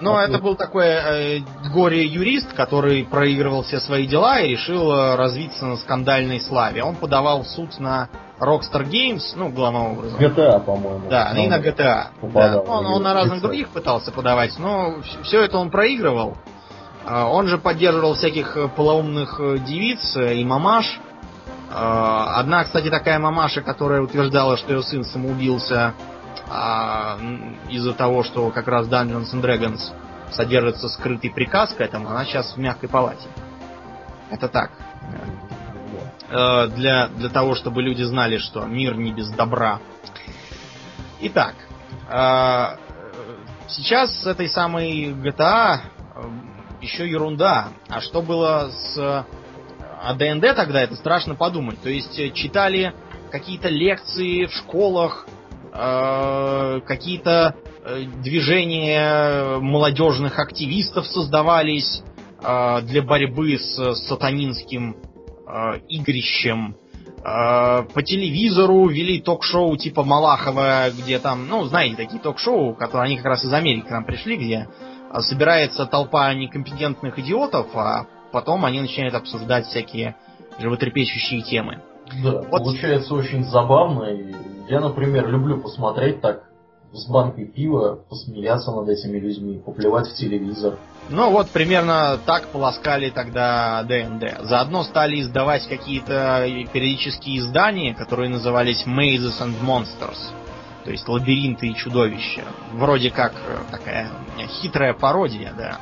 [0.00, 1.40] Ну, это был такой э,
[1.72, 6.82] горе-юрист, который проигрывал все свои дела и решил э, развиться на скандальной славе.
[6.82, 8.08] Он подавал в суд на
[8.40, 10.18] Rockstar Games, ну, главным образом.
[10.18, 11.08] GTA, по-моему.
[11.08, 12.06] Да, и на GTA.
[12.22, 12.60] Да.
[12.60, 16.36] Он, он на разных других пытался подавать, но все это он проигрывал.
[17.06, 21.00] А, он же поддерживал всяких э, полоумных э, девиц э, и мамаш.
[21.70, 25.94] А, одна, кстати, такая мамаша, которая утверждала, что ее сын самоубился
[26.48, 27.18] а,
[27.68, 29.92] из-за того, что как раз Dungeons and Dragons
[30.30, 33.28] содержится скрытый приказ к этому, она сейчас в мягкой палате.
[34.30, 34.70] Это так.
[36.30, 39.78] Э, для, для того, чтобы люди знали, что мир не без добра.
[41.20, 41.54] Итак,
[42.10, 42.76] э,
[43.68, 46.22] сейчас с этой самой GTA э,
[46.80, 47.68] еще ерунда.
[47.88, 49.26] А что было с
[50.02, 51.80] АДНД тогда, это страшно подумать.
[51.82, 52.94] То есть читали
[53.30, 55.26] какие-то лекции в школах
[55.74, 62.02] э, какие-то э, движения молодежных активистов создавались
[62.42, 64.96] э, для борьбы с сатанинским
[65.46, 66.76] э, игрищем.
[67.24, 73.16] Э, по телевизору вели ток-шоу типа Малахова, где там, ну, знаете, такие ток-шоу, которые они
[73.16, 74.68] как раз из Америки к нам пришли, где
[75.20, 80.16] собирается толпа некомпетентных идиотов, а потом они начинают обсуждать всякие
[80.58, 81.82] животрепещущие темы.
[82.22, 82.50] Да, вот.
[82.50, 84.04] получается очень забавно.
[84.04, 86.44] И я, например, люблю посмотреть так
[86.92, 90.78] с банкой пива, посмеяться над этими людьми, поплевать в телевизор.
[91.10, 94.46] Ну вот примерно так полоскали тогда ДНД.
[94.46, 100.32] Заодно стали издавать какие-то периодические издания, которые назывались Mazes and Monsters.
[100.84, 102.44] То есть лабиринты и чудовища.
[102.72, 104.10] Вроде как э, такая
[104.60, 105.78] хитрая пародия, да.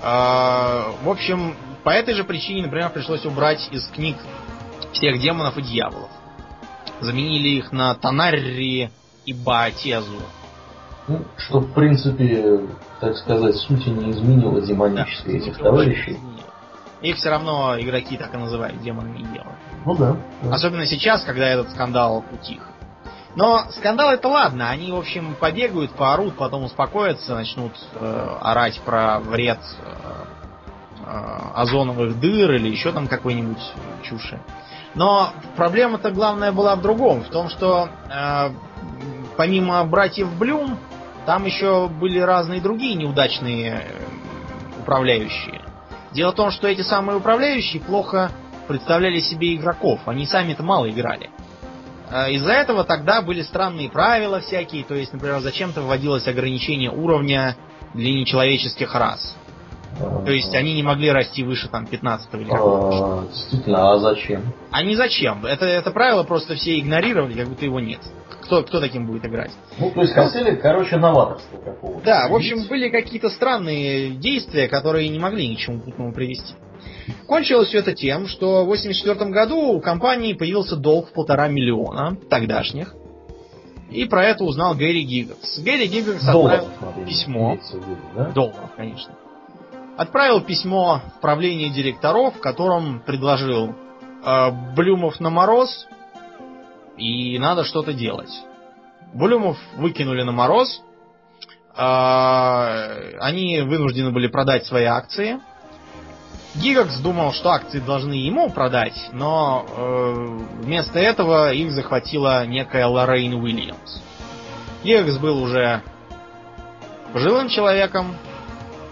[0.00, 4.16] А, в общем, по этой же причине, например, пришлось убрать из книг
[4.92, 6.10] всех демонов и дьяволов.
[7.04, 8.90] Заменили их на Танарри
[9.26, 10.22] и Баатезу.
[11.06, 12.60] Ну, что, в принципе,
[13.00, 16.18] так сказать, сути не изменило демонической да, этих товарищей.
[17.02, 19.58] Их все равно игроки так и называют демонами и дьяволами.
[19.84, 20.54] Ну да, да.
[20.54, 22.62] Особенно сейчас, когда этот скандал утих.
[23.36, 29.18] Но скандал это ладно, они, в общем, побегают, поорут, потом успокоятся, начнут э, орать про
[29.18, 30.43] вред э,
[31.54, 33.62] озоновых дыр или еще там какой-нибудь
[34.02, 34.40] чуши.
[34.94, 38.50] Но проблема-то главная была в другом, в том, что э,
[39.36, 40.78] помимо братьев Блюм,
[41.26, 45.62] там еще были разные другие неудачные э, управляющие.
[46.12, 48.30] Дело в том, что эти самые управляющие плохо
[48.68, 51.28] представляли себе игроков, они сами-то мало играли.
[52.10, 57.56] Э, из-за этого тогда были странные правила всякие, то есть, например, зачем-то вводилось ограничение уровня
[57.94, 59.36] для нечеловеческих рас.
[59.98, 64.52] То есть они не могли расти выше там 15 или какого а, Действительно, а зачем?
[64.70, 65.46] А не зачем.
[65.46, 68.00] Это, это правило просто все игнорировали, как будто его нет.
[68.42, 69.52] Кто, кто таким будет играть?
[69.78, 72.04] Ну, то есть хотели, короче, новаторство какого-то.
[72.04, 76.54] Да, в общем, были какие-то странные действия, которые не могли ни к чему путному привести.
[77.26, 82.16] Кончилось все это тем, что в 1984 году у компании появился долг в полтора миллиона
[82.28, 82.94] тогдашних.
[83.90, 85.60] И про это узнал Гэри Гиггс.
[85.60, 86.68] Гэри Гиггс отправил
[87.06, 87.58] письмо.
[88.14, 88.30] да?
[88.32, 89.14] Долларов, конечно
[89.96, 93.74] отправил письмо в правление директоров, в котором предложил
[94.24, 95.86] э, Блюмов на мороз,
[96.96, 98.32] и надо что-то делать.
[99.12, 100.82] Блюмов выкинули на мороз,
[101.76, 105.40] э, они вынуждены были продать свои акции.
[106.56, 113.34] Гигакс думал, что акции должны ему продать, но э, вместо этого их захватила некая Лоррейн
[113.34, 114.00] Уильямс.
[114.84, 115.82] Гигакс был уже
[117.12, 118.16] пожилым человеком,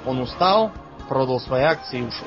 [0.05, 0.73] он устал,
[1.13, 2.27] продал свои акции и ушел.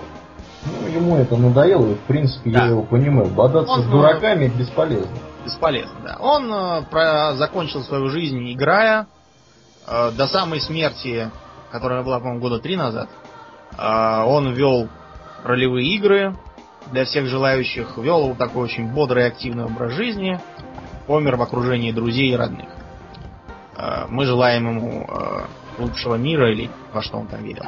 [0.66, 2.66] Ну, ему это надоело, и в принципе да.
[2.66, 3.30] я его понимаю.
[3.30, 5.18] Бодаться он, с дураками бесполезно.
[5.44, 6.18] Бесполезно, да.
[6.20, 9.08] Он э, про, закончил свою жизнь, играя
[9.88, 11.32] э, до самой смерти,
[11.72, 13.10] которая была, по-моему, года три назад.
[13.76, 14.88] Э, он вел
[15.44, 16.36] ролевые игры
[16.92, 20.40] для всех желающих, вел вот такой очень бодрый и активный образ жизни,
[21.08, 22.70] помер в окружении друзей и родных.
[23.78, 25.46] Э, мы желаем ему э,
[25.80, 27.66] лучшего мира или во что он там верил.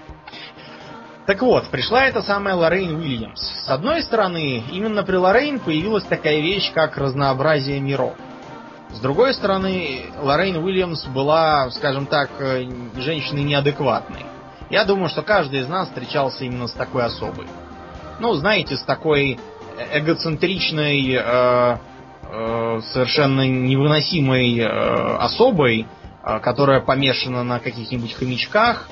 [1.28, 3.42] Так вот, пришла эта самая Лоррейн Уильямс.
[3.42, 8.14] С одной стороны, именно при Лоррейн появилась такая вещь, как разнообразие миров.
[8.94, 12.64] С другой стороны, Лоррейн Уильямс была, скажем так, э,
[12.96, 14.26] женщиной неадекватной.
[14.70, 17.48] Я думаю, что каждый из нас встречался именно с такой особой.
[18.20, 19.38] Ну, знаете, с такой
[19.92, 21.78] эгоцентричной, э,
[22.24, 24.66] э, совершенно невыносимой э,
[25.18, 25.88] особой,
[26.24, 28.88] э, которая помешана на каких-нибудь хомячках,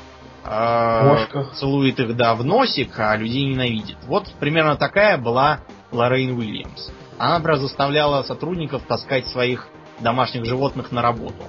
[0.45, 1.53] Кошках.
[1.53, 3.97] Э, целует их, да, в носик, а людей ненавидит.
[4.05, 6.91] Вот примерно такая была Лоррейн Уильямс.
[7.17, 9.67] Она, например, заставляла сотрудников таскать своих
[9.99, 11.43] домашних животных на работу.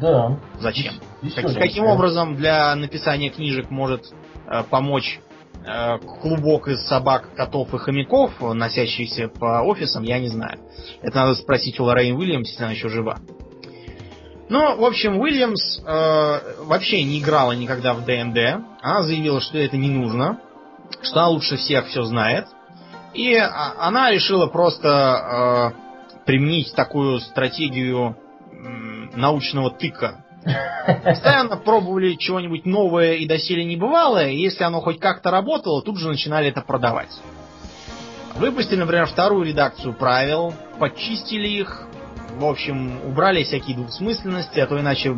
[0.00, 0.38] Да.
[0.58, 0.94] Зачем?
[1.34, 4.12] Как, каким образом для написания книжек может
[4.46, 5.20] э, помочь
[5.64, 10.58] э, клубок из собак, котов и хомяков, носящихся по офисам, я не знаю.
[11.02, 13.18] Это надо спросить у Лоррейн Уильямс, если она еще жива.
[14.52, 18.62] Но, в общем, Уильямс э, вообще не играла никогда в ДНД.
[18.82, 20.40] Она заявила, что это не нужно,
[21.00, 22.48] что она лучше всех все знает.
[23.14, 25.72] И а, она решила просто
[26.18, 30.22] э, применить такую стратегию э, научного тыка.
[31.02, 35.96] Постоянно пробовали чего-нибудь новое и доселе не бывало, и если оно хоть как-то работало, тут
[35.96, 37.22] же начинали это продавать.
[38.34, 41.86] Выпустили, например, вторую редакцию правил, почистили их,
[42.38, 45.12] в общем, убрали всякие двусмысленности, а то иначе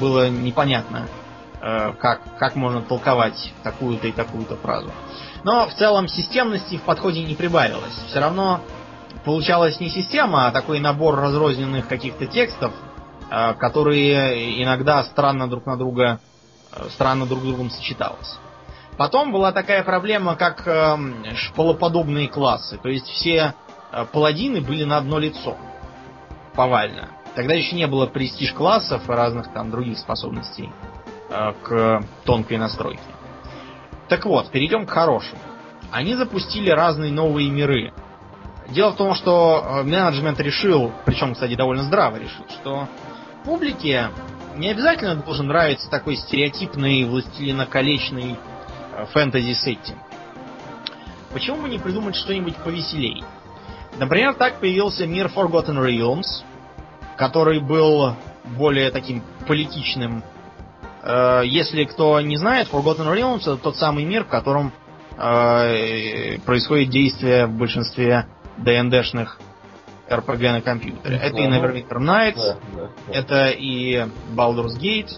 [0.00, 1.08] было непонятно,
[1.60, 4.90] э, как, как можно толковать такую-то и такую-то фразу.
[5.44, 7.94] Но в целом системности в подходе не прибавилось.
[8.08, 8.60] Все равно
[9.24, 12.72] получалась не система, а такой набор разрозненных каких-то текстов,
[13.30, 16.20] э, которые иногда странно друг на друга,
[16.72, 18.38] э, странно друг с другом сочеталось.
[18.96, 20.96] Потом была такая проблема, как э,
[21.34, 22.78] шпалоподобные классы.
[22.78, 23.54] То есть все
[24.12, 25.56] паладины были на одно лицо.
[26.54, 27.08] Повально.
[27.34, 30.70] Тогда еще не было престиж классов и разных там других способностей
[31.30, 33.00] э, к тонкой настройке.
[34.08, 35.40] Так вот, перейдем к хорошему.
[35.92, 37.92] Они запустили разные новые миры.
[38.68, 42.88] Дело в том, что э, менеджмент решил, причем, кстати, довольно здраво решил, что
[43.44, 44.10] публике
[44.56, 48.36] не обязательно должен нравиться такой стереотипный властелиноколечный
[49.12, 49.98] фэнтези сеттинг.
[51.32, 53.24] Почему бы не придумать что-нибудь повеселей?
[53.98, 56.44] Например, так появился мир Forgotten Realms,
[57.16, 58.14] который был
[58.56, 60.22] более таким политичным.
[61.02, 64.72] Э, если кто не знает, Forgotten Realms это тот самый мир, в котором
[65.16, 68.26] э, происходит действие в большинстве
[68.58, 69.38] ДНДшных
[70.08, 71.16] RPG на компьютере.
[71.16, 73.12] Это и Neverwinter Nights, да, да, да.
[73.12, 75.10] это и Baldur's Gate,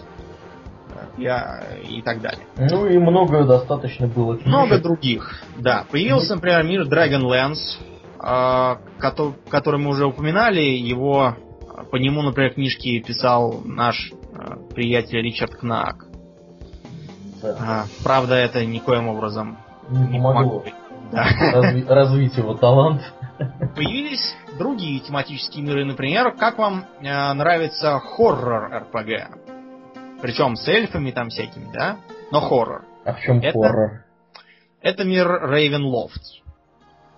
[1.17, 2.45] и, и так далее.
[2.57, 4.37] Ну и много достаточно было.
[4.45, 5.85] Много других, да.
[5.89, 7.77] Появился, например, мир Dragonlance,
[8.23, 10.61] который мы уже упоминали.
[10.61, 11.35] Его
[11.91, 16.05] по нему, например, книжки писал наш а, приятель Ричард Кнаак.
[17.41, 17.57] Да.
[17.59, 19.57] А, правда, это никоим образом
[19.89, 20.63] не, не помогло
[21.11, 21.25] да.
[21.53, 23.01] Разви- развить его талант.
[23.75, 29.37] Появились другие тематические миры, например, как вам э, нравится хоррор РПГ?
[30.21, 31.97] Причем с эльфами там всякими, да?
[32.31, 32.85] Но хоррор.
[33.05, 34.05] А в чем это, хоррор?
[34.81, 36.42] Это мир Рейвенлофт.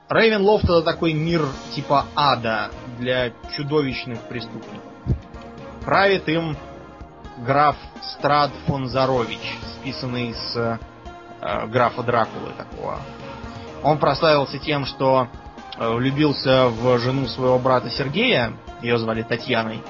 [0.10, 1.42] Рейвенлофт это такой мир
[1.74, 4.84] типа ада для чудовищных преступников.
[5.84, 6.56] Правит им
[7.40, 7.76] граф
[8.14, 9.40] Страд фон Зарович,
[9.80, 10.80] списанный с
[11.42, 13.00] э, графа Дракулы такого.
[13.84, 15.28] Он прославился тем, что
[15.78, 18.54] э, влюбился в жену своего брата Сергея,
[18.84, 19.82] ее звали Татьяной,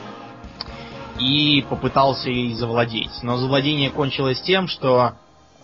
[1.20, 3.22] и попытался ей завладеть.
[3.22, 5.14] Но завладение кончилось тем, что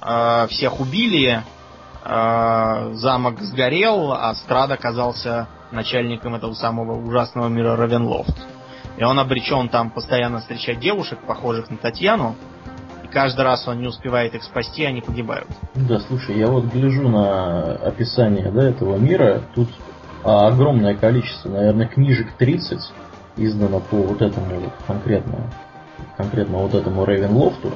[0.02, 1.42] э, всех убили,
[2.04, 8.36] замок сгорел, а Страд оказался начальником этого самого ужасного мира Равенлофт.
[8.98, 12.36] И он обречен там постоянно встречать девушек, похожих на Татьяну,
[13.04, 15.48] и каждый раз он не успевает их спасти, они погибают.
[15.76, 19.70] Да, слушай, я вот гляжу на описание да, этого мира, тут
[20.24, 22.80] а, огромное количество, наверное, книжек 30,
[23.38, 25.50] издано по вот этому вот конкретно,
[26.18, 27.72] конкретно вот этому Рейвенлофту.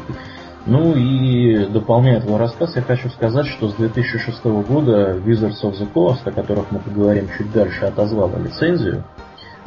[0.66, 5.92] Ну и дополняя твой рассказ, я хочу сказать, что с 2006 года Wizards of the
[5.94, 9.04] Coast, о которых мы поговорим чуть дальше, отозвала лицензию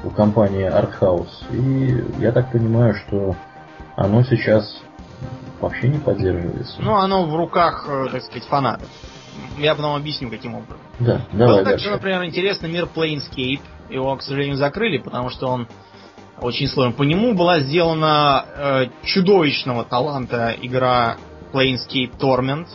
[0.03, 1.29] у компании Arthouse.
[1.53, 3.37] И я так понимаю, что
[3.95, 4.83] оно сейчас
[5.61, 6.81] вообще не поддерживается.
[6.81, 8.89] Ну, оно в руках, э, так сказать, фанатов.
[9.57, 10.79] Я потом объясню, каким образом.
[10.99, 13.61] Да, давай вот также, например, интересный мир Planescape.
[13.89, 15.69] Его, к сожалению, закрыли, потому что он
[16.41, 16.93] очень сложен.
[16.93, 21.17] По нему была сделана э, чудовищного таланта игра
[21.53, 22.67] Planescape Torment.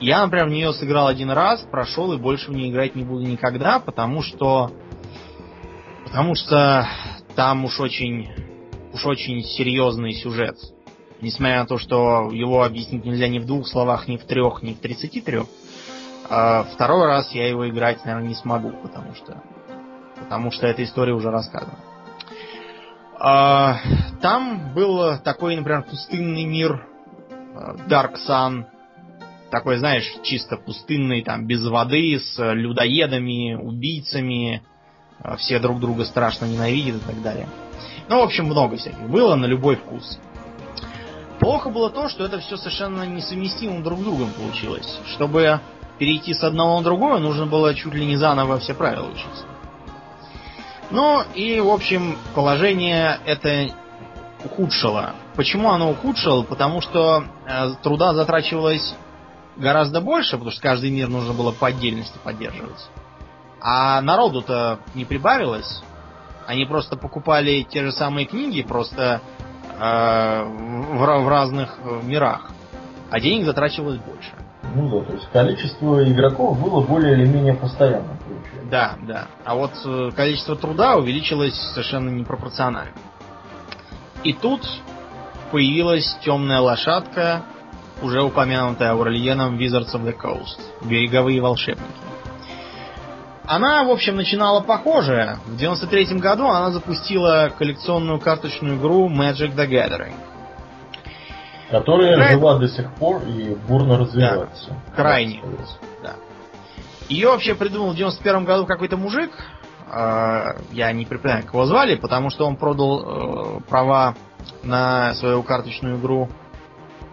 [0.00, 3.22] Я, например, в нее сыграл один раз, прошел и больше в нее играть не буду
[3.22, 4.72] никогда, потому что
[6.04, 6.88] потому что
[7.36, 8.28] там уж очень
[8.92, 10.56] уж очень серьезный сюжет.
[11.20, 14.74] Несмотря на то, что его объяснить нельзя ни в двух словах, ни в трех, ни
[14.74, 15.46] в тридцати трех.
[16.28, 19.42] А второй раз я его играть, наверное, не смогу, потому что
[20.18, 21.93] потому что эта история уже рассказана.
[23.18, 23.78] А,
[24.20, 26.86] там был такой, например, пустынный мир
[27.54, 28.64] а, Dark Sun,
[29.50, 34.62] такой, знаешь, чисто пустынный, там, без воды, с людоедами, убийцами,
[35.20, 37.48] а, все друг друга страшно ненавидят и так далее.
[38.08, 40.18] Ну, в общем, много всяких было на любой вкус.
[41.38, 44.98] Плохо было то, что это все совершенно несовместимо друг с другом получилось.
[45.14, 45.60] Чтобы
[45.98, 49.44] перейти с одного на другое, нужно было чуть ли не заново все правила учиться.
[50.90, 53.70] Ну и, в общем, положение это
[54.44, 55.14] ухудшило.
[55.34, 56.42] Почему оно ухудшило?
[56.42, 58.94] Потому что э, труда затрачивалось
[59.56, 62.88] гораздо больше, потому что каждый мир нужно было по отдельности поддерживать.
[63.60, 65.82] А народу-то не прибавилось.
[66.46, 69.22] Они просто покупали те же самые книги, просто
[69.78, 72.50] э, в, в разных мирах.
[73.10, 74.32] А денег затрачивалось больше.
[74.74, 78.13] Ну да, то есть количество игроков было более или менее постоянно.
[78.74, 79.28] Да, да.
[79.44, 82.90] А вот э, количество труда увеличилось совершенно непропорционально.
[84.24, 84.68] И тут
[85.52, 87.44] появилась темная лошадка,
[88.02, 90.58] уже упомянутая Аурельеном Wizards of the Coast.
[90.82, 91.86] Береговые волшебники.
[93.44, 95.38] Она, в общем, начинала похоже.
[95.46, 100.14] В 93 году она запустила коллекционную карточную игру Magic the Gathering.
[101.70, 102.32] Которая Край...
[102.32, 104.70] жива до сих пор и бурно развивается.
[104.70, 105.44] Да, крайне.
[106.02, 106.14] Да.
[107.08, 109.30] Ее вообще придумал в 91 году какой-то мужик,
[109.90, 110.42] э,
[110.72, 114.14] я не припоминаю, как его звали, потому что он продал э, права
[114.62, 116.28] на свою карточную игру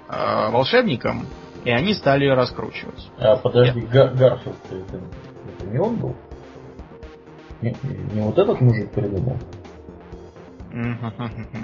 [0.08, 1.26] э, волшебникам,
[1.66, 3.10] и они стали ее раскручивать.
[3.18, 6.16] А подожди, Гар Гарфилд это, это не он был?
[7.62, 7.76] Не,
[8.14, 9.38] не вот этот мужик придумал?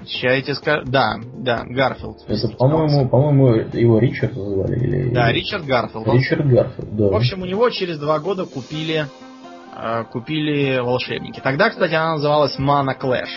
[0.05, 0.84] Сейчас я тебе скажу.
[0.86, 2.18] Да, да, Гарфилд.
[2.28, 5.14] Это, по-моему, по-моему, его Ричард звали или.
[5.14, 6.08] Да, Ричард Гарфилд.
[6.08, 7.08] Ричард Гарфилд, да.
[7.10, 9.05] В общем, у него через два года купили
[9.76, 11.39] э, купили волшебники.
[11.39, 13.30] Тогда, кстати, она называлась Mana Clash.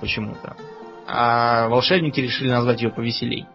[0.00, 0.56] Почему-то.
[1.06, 3.46] А волшебники решили назвать ее повеселей.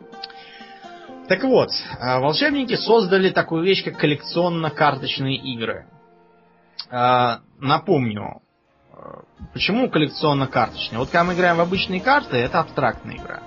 [1.28, 1.70] Так вот,
[2.00, 5.88] э, волшебники создали такую вещь, как коллекционно-карточные игры.
[6.90, 8.42] Э, напомню,
[9.54, 11.00] Почему коллекционно-карточная?
[11.00, 13.42] Вот когда мы играем в обычные карты, это абстрактная игра.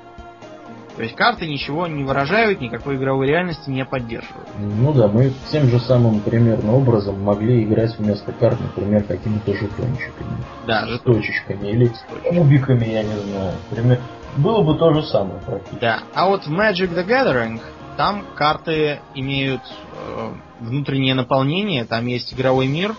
[0.97, 4.49] То есть карты ничего не выражают, никакой игровой реальности не поддерживают.
[4.59, 10.39] Ну да, мы тем же самым примерно образом могли играть вместо карт, например, какими-то жетончиками.
[10.67, 11.93] Да, с точечками или
[12.29, 13.55] кубиками, я не знаю.
[13.71, 14.01] Пример...
[14.39, 15.81] Было бы то же самое практически.
[15.81, 17.61] Да, а вот в Magic the Gathering
[17.97, 22.97] там карты имеют э, внутреннее наполнение, там есть игровой мир,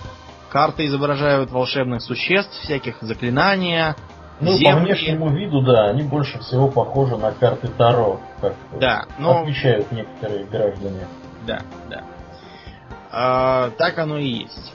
[0.49, 3.95] Карты изображают волшебных существ, всяких заклинания.
[4.41, 4.71] Ну, земли.
[4.71, 9.41] по внешнему виду, да, они больше всего похожи на карты Таро, как да, но...
[9.41, 11.07] отмечают некоторые граждане.
[11.45, 12.03] Да, да.
[13.11, 14.73] А, так оно и есть.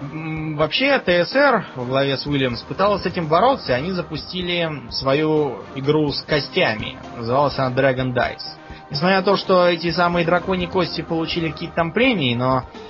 [0.00, 6.12] Вообще, ТСР во главе с Уильямс пыталась с этим бороться, и они запустили свою игру
[6.12, 6.98] с костями.
[7.16, 8.58] Называлась она Dragon Dice.
[8.90, 12.87] Несмотря на то, что эти самые драконьи кости получили какие-то там премии, но Э,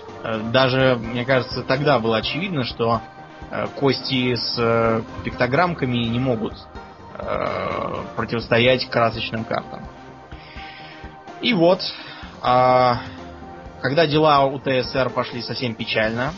[0.53, 3.01] даже, мне кажется, тогда было очевидно, что
[3.51, 6.55] э, кости с э, пиктограммками не могут
[8.15, 9.83] противостоять красочным картам.
[11.41, 11.81] И вот,
[12.43, 13.01] а,
[13.81, 16.33] когда дела у ТСР пошли совсем печально,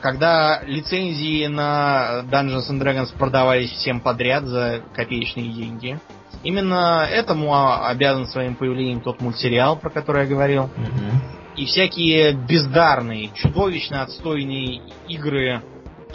[0.00, 5.98] когда лицензии на Dungeons and Dragons продавались всем подряд за копеечные деньги,
[6.42, 10.64] именно этому обязан своим появлением тот мультсериал, про который я говорил.
[10.76, 11.15] Mm-hmm
[11.56, 15.62] и всякие бездарные, чудовищно отстойные игры,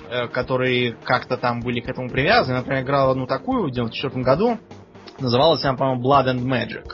[0.09, 2.57] э, которые как-то там были к этому привязаны.
[2.57, 4.59] Например, играл одну такую в 94 году.
[5.19, 6.93] Называлась она, по-моему, Blood and Magic.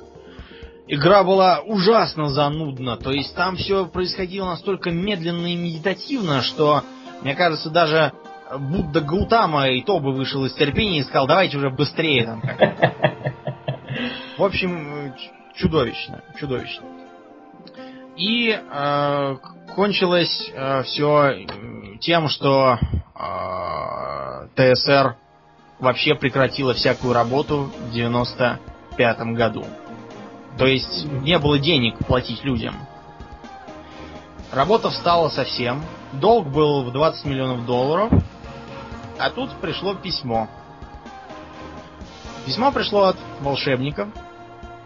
[0.87, 2.95] Игра была ужасно занудна.
[2.95, 6.83] То есть там все происходило настолько медленно и медитативно, что,
[7.21, 8.13] мне кажется, даже
[8.57, 12.57] Будда Гаутама и то бы вышел из терпения и сказал, давайте уже быстрее там как
[14.37, 15.13] В общем,
[15.55, 17.06] чудовищно, чудовищно.
[18.17, 19.37] И э,
[19.75, 21.45] кончилось э, все
[22.01, 22.79] тем, что
[23.15, 25.15] э, ТСР
[25.79, 29.65] вообще прекратила всякую работу в 95 году.
[30.57, 32.75] То есть не было денег платить людям.
[34.51, 35.83] Работа встала совсем.
[36.13, 38.11] Долг был в 20 миллионов долларов.
[39.19, 40.47] А тут пришло письмо.
[42.47, 44.07] Письмо пришло от волшебников,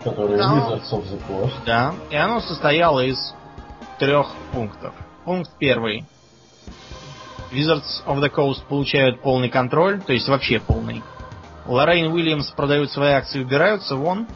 [0.04, 0.44] Который да.
[0.46, 1.54] Wizards of the Coast.
[1.66, 3.36] Да, и оно состояло из
[4.00, 4.94] трех пунктов.
[5.26, 6.06] Пункт первый.
[7.52, 11.04] Wizards of the Coast получают полный контроль, то есть вообще полный.
[11.66, 14.28] Лоррейн Уильямс продают свои акции, убираются вон.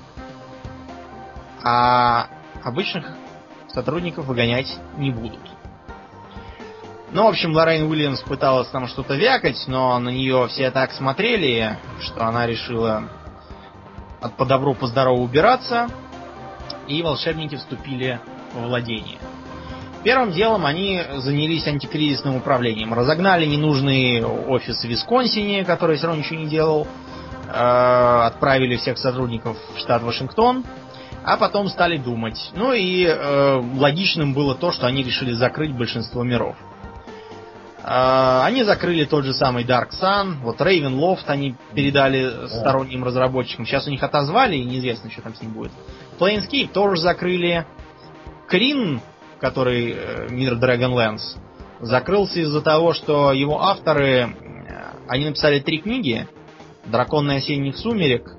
[1.64, 2.28] А
[2.64, 3.08] обычных
[3.70, 5.40] сотрудников выгонять не будут.
[7.12, 11.78] Ну, в общем, Лоррейн Уильямс пыталась там что-то вякать, но на нее все так смотрели,
[12.02, 13.06] что она решила
[14.22, 15.88] от по добру, по здорову убираться,
[16.88, 18.20] и волшебники вступили
[18.54, 19.18] в владение.
[20.04, 22.94] Первым делом они занялись антикризисным управлением.
[22.94, 26.88] Разогнали ненужный офис в Висконсине, который все равно ничего не делал.
[27.48, 30.64] Э, отправили всех сотрудников в штат Вашингтон.
[31.24, 32.52] А потом стали думать.
[32.54, 36.56] Ну и э, логичным было то, что они решили закрыть большинство миров.
[37.86, 43.66] Э, они закрыли тот же самый Dark Sun, вот Ravenloft они передали сторонним разработчикам.
[43.66, 45.72] Сейчас у них отозвали, и неизвестно, что там с ним будет.
[46.20, 47.66] Planescape тоже закрыли.
[48.48, 49.02] Крин,
[49.40, 51.38] который э, мир Dragonlance,
[51.80, 54.28] закрылся из-за того, что его авторы, э,
[55.08, 56.28] они написали три книги.
[56.86, 58.36] Драконы осенних сумерек,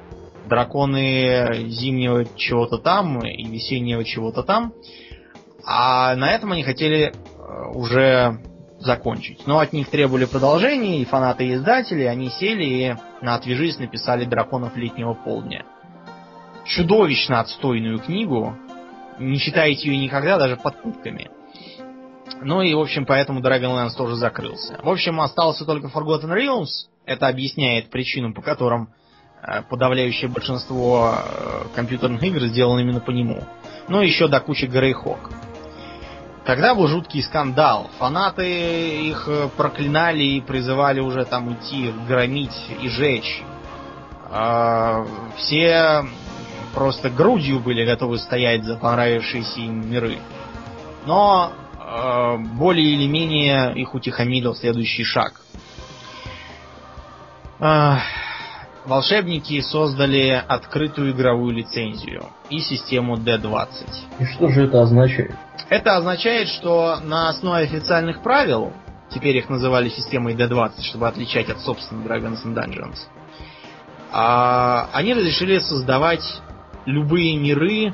[0.49, 4.73] Драконы зимнего чего-то там и весеннего чего-то там.
[5.65, 7.13] А на этом они хотели
[7.75, 8.41] уже
[8.87, 9.47] закончить.
[9.47, 14.25] Но от них требовали продолжения, и фанаты и издатели, они сели и на отвяжись написали
[14.25, 15.65] «Драконов летнего полдня».
[16.65, 18.57] Чудовищно отстойную книгу,
[19.19, 21.31] не читаете ее никогда, даже под пытками.
[22.43, 24.79] Ну и, в общем, поэтому Dragonlance тоже закрылся.
[24.83, 26.89] В общем, остался только Forgotten Realms.
[27.05, 28.91] Это объясняет причину, по которым
[29.43, 33.43] э, подавляющее большинство э, компьютерных игр сделано именно по нему.
[33.89, 35.46] Ну и еще до кучи Greyhawk.
[36.47, 37.91] Тогда был жуткий скандал.
[37.99, 43.43] Фанаты их проклинали и призывали уже там идти, громить и жечь.
[44.31, 45.05] А,
[45.37, 46.05] все
[46.73, 50.19] просто грудью были готовы стоять за понравившиеся им миры.
[51.05, 55.41] Но а, более или менее их утихомирил следующий шаг.
[57.59, 57.99] А,
[58.85, 63.69] волшебники создали открытую игровую лицензию и систему D20.
[64.21, 65.35] И что же это означает?
[65.69, 68.73] Это означает, что на основе официальных правил,
[69.11, 72.99] теперь их называли системой D20, чтобы отличать от собственных Dragons and Dungeons,
[74.13, 76.23] а, они разрешили создавать
[76.85, 77.93] любые миры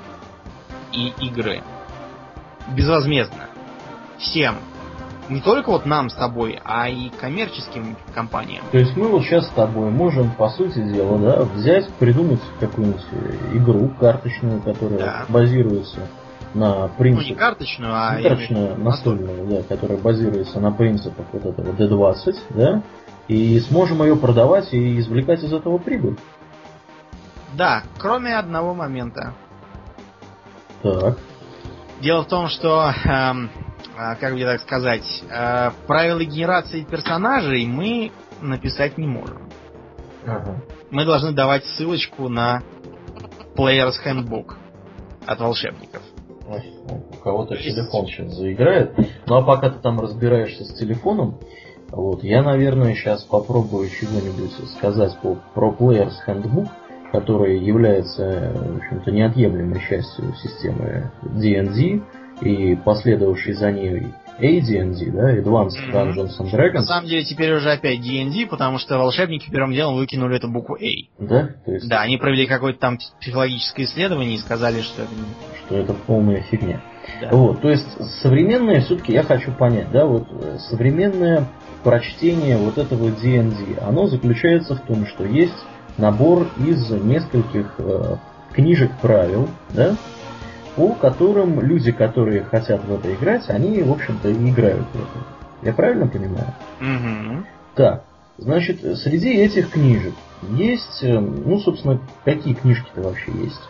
[0.93, 1.63] и игры
[2.69, 3.49] безвозмездно.
[4.19, 4.57] Всем.
[5.31, 8.65] Не только вот нам с тобой, а и коммерческим компаниям.
[8.71, 13.03] То есть мы вот сейчас с тобой можем, по сути дела, да, взять, придумать какую-нибудь
[13.55, 15.25] игру карточную, которая да.
[15.29, 16.01] базируется
[16.55, 17.31] на принципе...
[17.31, 18.21] Ну, не карточную, а...
[18.23, 22.83] Карточную, настольную, да, которая базируется на принципах вот этого D20, да,
[23.29, 26.19] и сможем ее продавать и извлекать из этого прибыль.
[27.55, 29.35] Да, кроме одного момента.
[30.83, 31.19] Так.
[32.01, 33.33] Дело в том, что, э,
[34.21, 39.49] как бы так сказать, э, правила генерации персонажей мы написать не можем.
[40.27, 40.63] Ага.
[40.91, 42.63] Мы должны давать ссылочку на
[43.57, 44.57] Player's Handbook
[45.27, 46.02] от волшебников.
[46.49, 46.63] Ой,
[47.13, 48.97] у кого-то телефон сейчас заиграет.
[49.27, 51.39] Ну а пока ты там разбираешься с телефоном,
[51.91, 56.69] вот, я, наверное, сейчас попробую чего-нибудь сказать по про Player's Handbook,
[57.13, 62.01] который является, в общем-то, неотъемлемой частью системы D&D
[62.41, 64.07] и последовавший за ней
[64.39, 66.75] AD&D, да, Advanced Dungeons and Dragons.
[66.75, 70.77] На самом деле теперь уже опять D&D, потому что волшебники первым делом выкинули эту букву
[70.77, 71.09] A.
[71.19, 71.51] Да?
[71.65, 71.89] То есть...
[71.89, 75.13] Да, они провели какое-то там психологическое исследование и сказали, что это...
[75.67, 76.81] Что это полная фигня.
[77.21, 77.29] Да.
[77.31, 77.87] Вот, то есть
[78.21, 81.47] современное, все-таки я хочу понять, да, вот э, современное
[81.83, 85.55] прочтение вот этого D&D, оно заключается в том, что есть
[85.99, 88.17] набор из нескольких э,
[88.53, 89.97] книжек правил, да,
[90.77, 95.27] по которым люди, которые хотят в это играть, они, в общем-то, и играют в это.
[95.63, 96.55] Я правильно понимаю?
[96.81, 97.47] Угу.
[97.75, 98.05] Так,
[98.39, 100.15] значит, среди этих книжек
[100.51, 103.61] есть, э, ну, собственно, какие книжки-то вообще есть?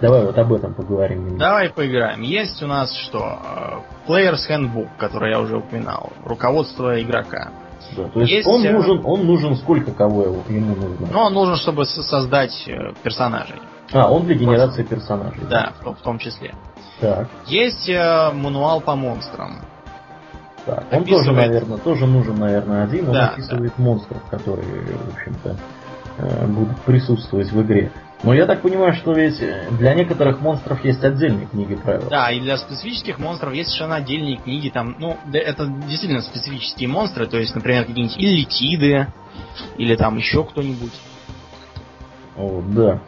[0.00, 1.20] Давай вот об этом поговорим.
[1.20, 1.38] Немного.
[1.38, 2.20] Давай поиграем.
[2.20, 3.18] Есть у нас что?
[3.18, 6.12] Э, Player's Handbook, который я уже упоминал.
[6.24, 7.50] Руководство игрока.
[7.96, 11.08] Да, то есть, есть он, э, нужен, он нужен сколько кого ему нужно?
[11.10, 12.68] Ну, он нужен, чтобы создать
[13.02, 13.56] персонажей.
[13.92, 14.94] А, он для генерации Просто.
[14.94, 15.42] персонажей.
[15.48, 16.54] Да, да, в том числе.
[17.00, 17.28] Так.
[17.46, 19.58] Есть э, мануал по монстрам.
[20.64, 21.26] Так, он описывает...
[21.26, 23.08] тоже, наверное, тоже нужен, наверное, один.
[23.08, 23.82] Он да, описывает да.
[23.82, 25.56] монстров, которые, в общем-то,
[26.18, 27.92] э, будут присутствовать в игре.
[28.22, 29.38] Но я так понимаю, что ведь
[29.78, 32.08] для некоторых монстров есть отдельные книги правил.
[32.10, 34.70] Да, и для специфических монстров есть совершенно отдельные книги.
[34.70, 39.06] Там, ну, это действительно специфические монстры, то есть, например, какие-нибудь иллитиды,
[39.76, 40.94] или там еще кто-нибудь.
[42.36, 43.00] О, да.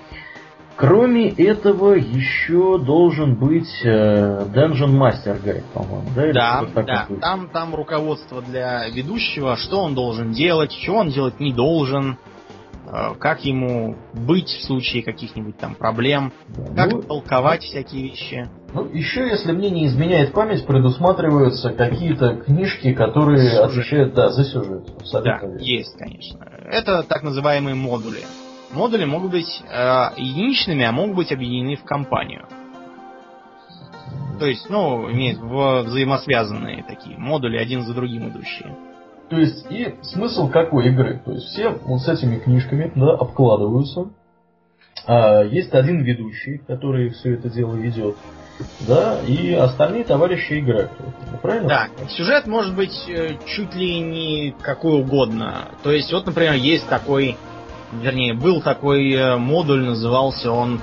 [0.78, 6.62] Кроме этого, еще должен быть э, Dungeon Master Guide, по-моему, да?
[6.72, 7.08] да, да.
[7.20, 12.16] Там, там руководство для ведущего, что он должен делать, чего он делать не должен
[12.90, 18.48] Э, как ему быть в случае каких-нибудь там проблем, да, как ну, толковать всякие вещи.
[18.72, 23.64] Ну, еще, если мне не изменяет память, предусматриваются какие-то книжки, которые сюжет.
[23.64, 24.88] отвечают да, за сюжет.
[25.12, 25.58] Да, верно.
[25.58, 26.38] есть, конечно.
[26.70, 28.20] Это так называемые модули.
[28.70, 32.46] Модули могут быть э, единичными, а могут быть объединены в компанию.
[34.38, 38.76] То есть, ну, имеют взаимосвязанные такие модули, один за другим идущие.
[39.28, 41.20] То есть, и смысл какой игры?
[41.24, 44.10] То есть, все вот с этими книжками да, обкладываются.
[45.06, 48.16] А, есть один ведущий, который все это дело ведет.
[48.80, 50.90] Да, и остальные товарищи играют.
[51.42, 51.68] Правильно?
[51.68, 55.68] Да, сюжет может быть э, чуть ли не какой угодно.
[55.82, 57.36] То есть, вот, например, есть такой,
[57.92, 60.80] вернее, был такой э, модуль, назывался он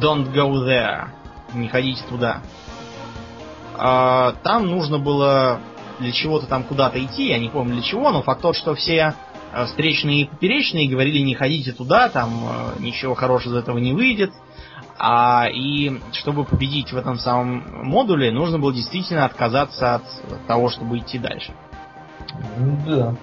[0.00, 1.08] Don't Go There.
[1.54, 2.42] Не ходите туда.
[3.76, 5.60] А, там нужно было
[6.00, 9.14] для чего-то там куда-то идти, я не помню для чего, но факт тот, что все
[9.52, 13.92] э, встречные и поперечные говорили, не ходите туда, там э, ничего хорошего из этого не
[13.92, 14.32] выйдет.
[14.96, 20.98] А, и чтобы победить в этом самом модуле, нужно было действительно отказаться от того, чтобы
[20.98, 21.52] идти дальше.
[22.86, 23.14] Да.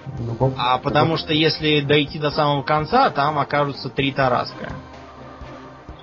[0.58, 4.72] А потому что если дойти до самого конца, там окажутся три Тараска.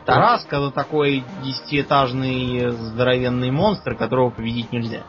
[0.05, 5.01] Тараска это такой десятиэтажный здоровенный монстр, которого победить нельзя.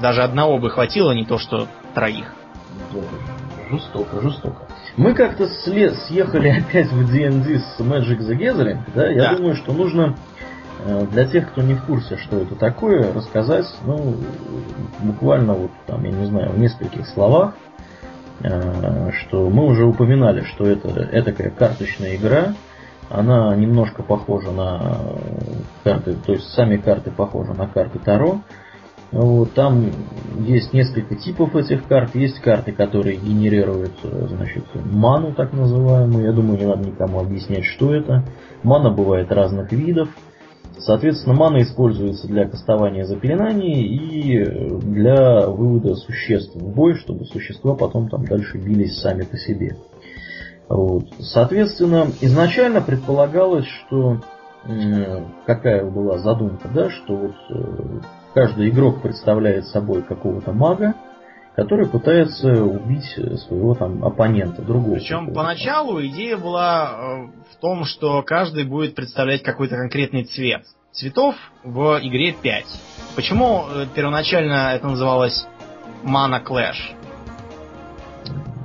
[0.00, 2.32] Даже одного бы хватило, не то что троих.
[3.70, 4.68] Жестоко, жестоко.
[4.96, 9.08] Мы как-то след, съехали опять в D&D с Magic the Gathering, да?
[9.08, 9.36] Я да.
[9.36, 10.16] думаю, что нужно
[11.10, 14.16] для тех, кто не в курсе, что это такое, рассказать, ну,
[15.00, 17.54] буквально вот там, я не знаю, в нескольких словах,
[18.42, 22.54] э, что мы уже упоминали, что это этакая карточная игра,
[23.08, 24.98] она немножко похожа на
[25.84, 28.40] карты, то есть сами карты похожи на карты Таро,
[29.12, 29.92] вот, там
[30.40, 32.14] есть несколько типов этих карт.
[32.14, 36.24] Есть карты, которые генерируют э, значит, ману, так называемую.
[36.24, 38.24] Я думаю, не надо никому объяснять, что это.
[38.62, 40.08] Мана бывает разных видов.
[40.78, 44.44] Соответственно, мана используется для кастования заклинаний и
[44.80, 49.76] для вывода существ в бой, чтобы существа потом там дальше бились сами по себе.
[50.68, 51.06] Вот.
[51.20, 54.20] Соответственно, изначально предполагалось, что
[55.46, 58.00] какая была задумка, да, что вот э,
[58.34, 60.94] каждый игрок представляет собой какого-то мага,
[61.56, 63.08] который пытается убить
[63.40, 64.96] своего там оппонента, другого.
[64.96, 70.64] Причем поначалу идея была э, в том, что каждый будет представлять какой-то конкретный цвет.
[70.92, 71.34] Цветов
[71.64, 72.64] в игре 5.
[73.16, 75.46] Почему э, первоначально это называлось
[76.04, 76.94] Mana Clash?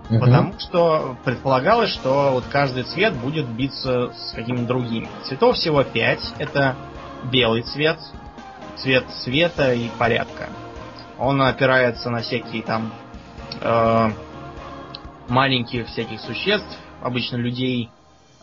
[0.10, 0.20] Угу.
[0.20, 5.08] Потому что предполагалось, что вот каждый цвет будет биться с какими-то другими.
[5.24, 6.20] Цветов всего 5.
[6.39, 6.76] Это
[7.32, 8.00] белый цвет,
[8.76, 10.50] цвет света и порядка.
[11.22, 12.92] Он опирается на всякие там
[13.62, 14.10] э,
[15.30, 16.68] маленьких всяких существ,
[17.00, 17.92] обычно людей,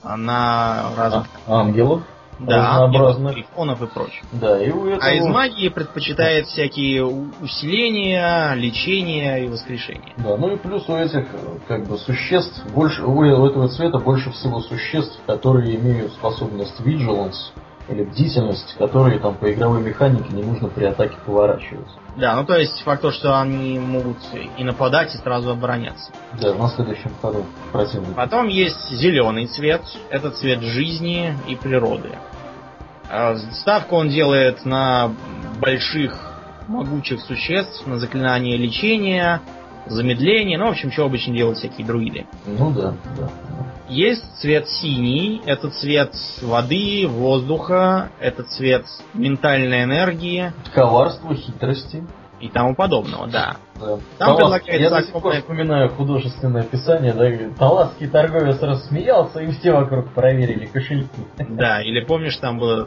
[0.00, 1.26] а, на разных...
[1.48, 2.02] А, ангелов?
[2.38, 3.34] Да, разнообразных.
[3.34, 4.22] грифонов и прочее.
[4.30, 5.04] Да, и у этого...
[5.04, 10.14] А из магии предпочитает всякие усиления, лечения и воскрешения.
[10.18, 11.26] Да, ну и плюс у этих
[11.66, 17.50] как бы существ больше у этого цвета больше всего существ, которые имеют способность vigilance,
[17.88, 21.96] или бдительность, которые там по игровой механике не нужно при атаке поворачиваться.
[22.16, 24.18] Да, ну то есть факт то, что они могут
[24.56, 26.10] и нападать, и сразу обороняться.
[26.40, 28.14] Да, на следующем ходу противник.
[28.14, 32.10] Потом есть зеленый цвет, это цвет жизни и природы.
[33.10, 35.12] А, ставку он делает на
[35.60, 36.34] больших
[36.66, 39.40] могучих существ, на заклинание лечения,
[39.90, 42.26] замедление, ну, в общем, что обычно делают всякие друиды.
[42.46, 43.30] Ну да, да.
[43.88, 46.12] Есть цвет синий, это цвет
[46.42, 48.84] воды, воздуха, это цвет
[49.14, 50.52] ментальной энергии.
[50.74, 52.04] Коварства, хитрости.
[52.40, 53.56] И тому подобного, да.
[53.80, 53.98] да.
[54.18, 54.62] Там Талас...
[54.66, 60.66] Я до сих пор вспоминаю художественное описание, да, таласский торговец рассмеялся, и все вокруг проверили
[60.66, 61.08] кошельки.
[61.36, 62.86] Да, или помнишь, там был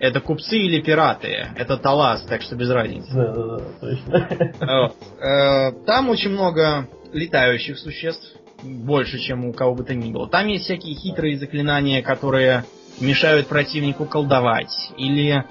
[0.00, 1.48] это купцы или пираты.
[1.56, 3.12] Это Талас, так что без разницы.
[3.12, 4.92] Да, да, да, точно.
[5.20, 10.28] Э, там очень много летающих существ больше, чем у кого бы то ни было.
[10.28, 12.64] Там есть всякие хитрые заклинания, которые
[13.00, 15.44] мешают противнику колдовать, или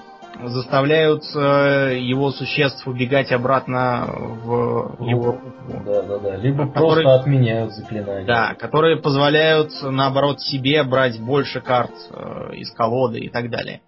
[0.46, 5.54] заставляют э, его существ убегать обратно в его руку.
[5.86, 6.36] Да, да, да.
[6.38, 8.26] Либо которые, просто отменяют заклинания.
[8.26, 13.82] Да, которые позволяют, наоборот, себе брать больше карт э, из колоды и так далее.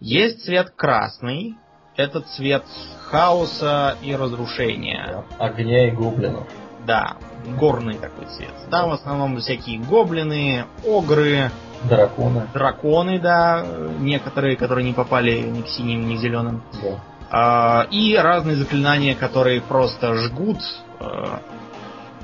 [0.00, 1.56] Есть цвет красный.
[1.96, 2.64] Это цвет
[3.10, 5.24] хаоса и разрушения.
[5.38, 6.46] Огня и гоблинов.
[6.86, 7.16] Да,
[7.58, 8.52] горный такой цвет.
[8.70, 11.50] Там в основном всякие гоблины, огры,
[11.84, 12.46] драконы.
[12.52, 13.64] Драконы, да,
[13.98, 16.62] некоторые, которые не попали ни к синим, ни к зеленым.
[16.82, 17.00] Да.
[17.30, 20.58] А, и разные заклинания, которые просто жгут,
[21.00, 21.40] а,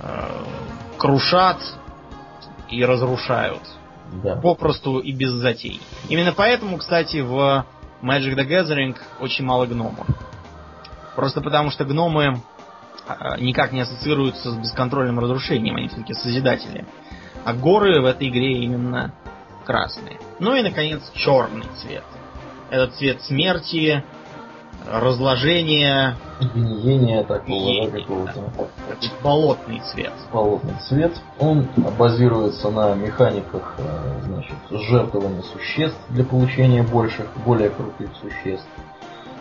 [0.00, 0.44] а,
[0.98, 1.58] крушат
[2.68, 3.62] и разрушают.
[4.12, 4.36] Да.
[4.36, 5.80] Попросту и без затей.
[6.08, 7.64] Именно поэтому, кстати, в
[8.02, 10.06] Magic the Gathering очень мало гномов.
[11.16, 12.42] Просто потому что гномы
[13.06, 16.86] а, никак не ассоциируются с бесконтрольным разрушением, они все-таки созидатели.
[17.44, 19.12] А горы в этой игре именно
[19.64, 20.18] красные.
[20.38, 22.04] Ну и, наконец, черный цвет.
[22.70, 24.04] Это цвет смерти,
[24.90, 26.16] разложения.
[26.54, 28.68] Гниение такого, да, какого-то.
[29.22, 30.12] Болотный цвет.
[30.32, 31.12] Болотный цвет.
[31.38, 31.68] Он
[31.98, 38.66] базируется на механиках э, значит, жертвования существ для получения больших, более крутых существ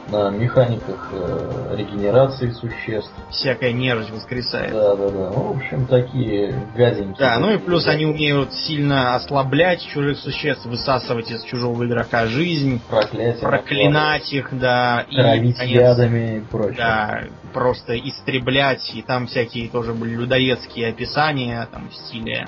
[0.10, 3.12] на механиках э, регенерации существ.
[3.30, 4.74] Всякая нежить воскресает.
[4.74, 5.30] Да, да, да.
[5.30, 7.16] Ну, в общем, такие гаденькие.
[7.18, 12.82] Да, ну и плюс они умеют сильно ослаблять чужих существ, высасывать из чужого игрока жизнь,
[12.90, 16.78] проклятие, проклинать их, да, травить и, конец, ядами и прочее.
[16.78, 17.24] Да,
[17.54, 22.48] просто истреблять, и там всякие тоже были людоедские описания, там в стиле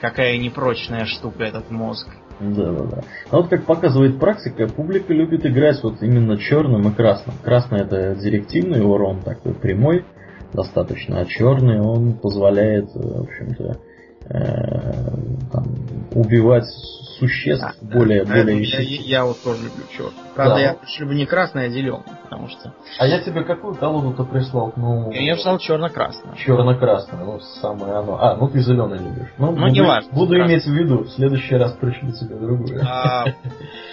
[0.00, 2.08] какая непрочная штука этот мозг.
[2.38, 3.00] Да, да, да.
[3.30, 7.34] А вот как показывает практика, публика любит играть вот именно черным и красным.
[7.42, 10.04] Красный это директивный урон, такой прямой,
[10.52, 13.74] достаточно, а черный он позволяет, в общем-то, э,
[14.28, 15.64] там,
[16.12, 16.66] убивать
[17.18, 20.12] существ а, более, да, более я, я вот тоже люблю черт.
[20.34, 20.60] Правда, да.
[20.60, 22.74] я люблю не красный, а зеленый, потому что.
[22.98, 24.72] А я тебе какую колоду-то прислал?
[24.76, 25.10] Ну.
[25.12, 26.36] Я, писал черно-красную.
[26.36, 28.18] Черно-красную, ну самое оно.
[28.20, 29.32] А, ну ты зеленый любишь.
[29.38, 30.12] Ну, ну буду, не важно.
[30.12, 30.54] Буду красный.
[30.54, 32.82] иметь в виду, в следующий раз пришлю тебе другую.
[32.86, 33.24] А,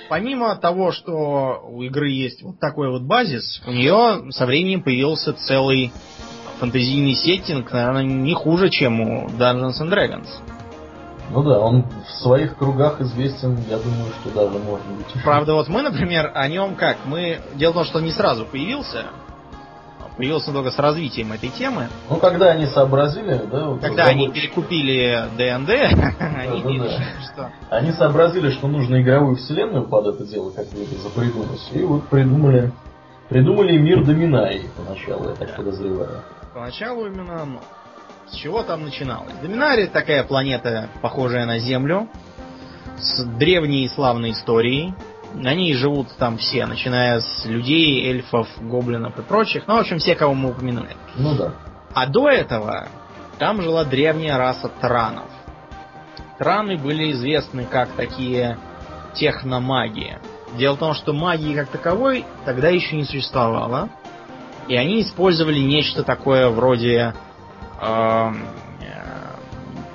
[0.10, 5.34] помимо того, что у игры есть вот такой вот базис, у нее со временем появился
[5.34, 5.94] целый
[6.64, 10.28] фэнтезийный сеттинг, наверное, не хуже, чем у Dungeons and Dragons.
[11.30, 15.24] Ну да, он в своих кругах известен, я думаю, что даже можно быть.
[15.24, 16.98] Правда, вот мы, например, о нем как?
[17.06, 17.40] Мы.
[17.56, 19.08] Дело в том, что он не сразу появился.
[20.16, 21.88] Появился только с развитием этой темы.
[22.08, 23.70] Ну, когда они сообразили, да?
[23.70, 25.70] Вот когда они перекупили ДНД,
[26.20, 27.52] они решили, что...
[27.72, 31.68] Они сообразили, что нужно игровую вселенную под это дело как-то запридумать.
[31.72, 32.72] И вот придумали
[33.30, 36.22] Придумали мир Доминаи поначалу, я так подозреваю.
[36.54, 37.60] Поначалу именно.
[38.28, 39.34] С чего там начиналось?
[39.42, 42.08] Доминария такая планета, похожая на Землю,
[42.98, 44.94] с древней и славной историей.
[45.34, 49.68] На ней живут там все, начиная с людей, эльфов, гоблинов и прочих.
[49.68, 50.96] Ну, в общем, все, кого мы упомянули.
[51.16, 51.54] Ну да.
[51.94, 52.88] А до этого
[53.40, 55.30] там жила древняя раса транов.
[56.38, 58.60] Траны были известны как такие
[59.16, 60.20] техномаги.
[60.56, 63.90] Дело в том, что магии как таковой тогда еще не существовало.
[64.68, 67.14] И они использовали нечто такое вроде
[67.82, 68.32] э,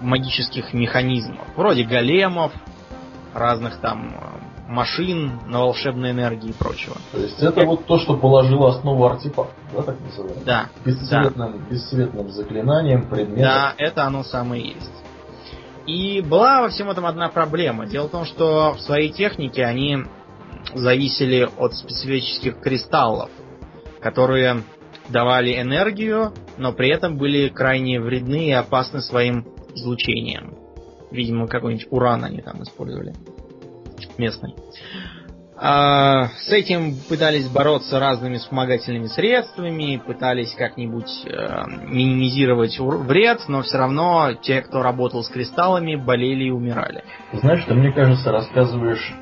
[0.00, 1.46] магических механизмов.
[1.56, 2.52] Вроде големов,
[3.34, 4.38] разных там э,
[4.68, 6.96] машин на волшебной энергии и прочего.
[7.12, 10.44] То есть это вот то, что положило основу артефакта, да, так называемый?
[10.44, 10.68] Да.
[10.84, 11.58] Бесцветным, да.
[11.70, 13.42] бесцветным заклинанием, предметом.
[13.42, 14.90] Да, это оно самое есть.
[15.86, 17.86] И была во всем этом одна проблема.
[17.86, 20.04] Дело в том, что в своей технике они
[20.74, 23.30] зависели от специфических кристаллов,
[24.00, 24.62] которые
[25.08, 30.56] давали энергию, но при этом были крайне вредны и опасны своим излучением.
[31.10, 33.14] Видимо, какой-нибудь уран они там использовали.
[34.18, 34.54] Местный.
[35.60, 43.78] А, с этим пытались бороться разными вспомогательными средствами, пытались как-нибудь э, минимизировать вред, но все
[43.78, 47.02] равно те, кто работал с кристаллами, болели и умирали.
[47.32, 49.12] Знаешь, ты, мне кажется, рассказываешь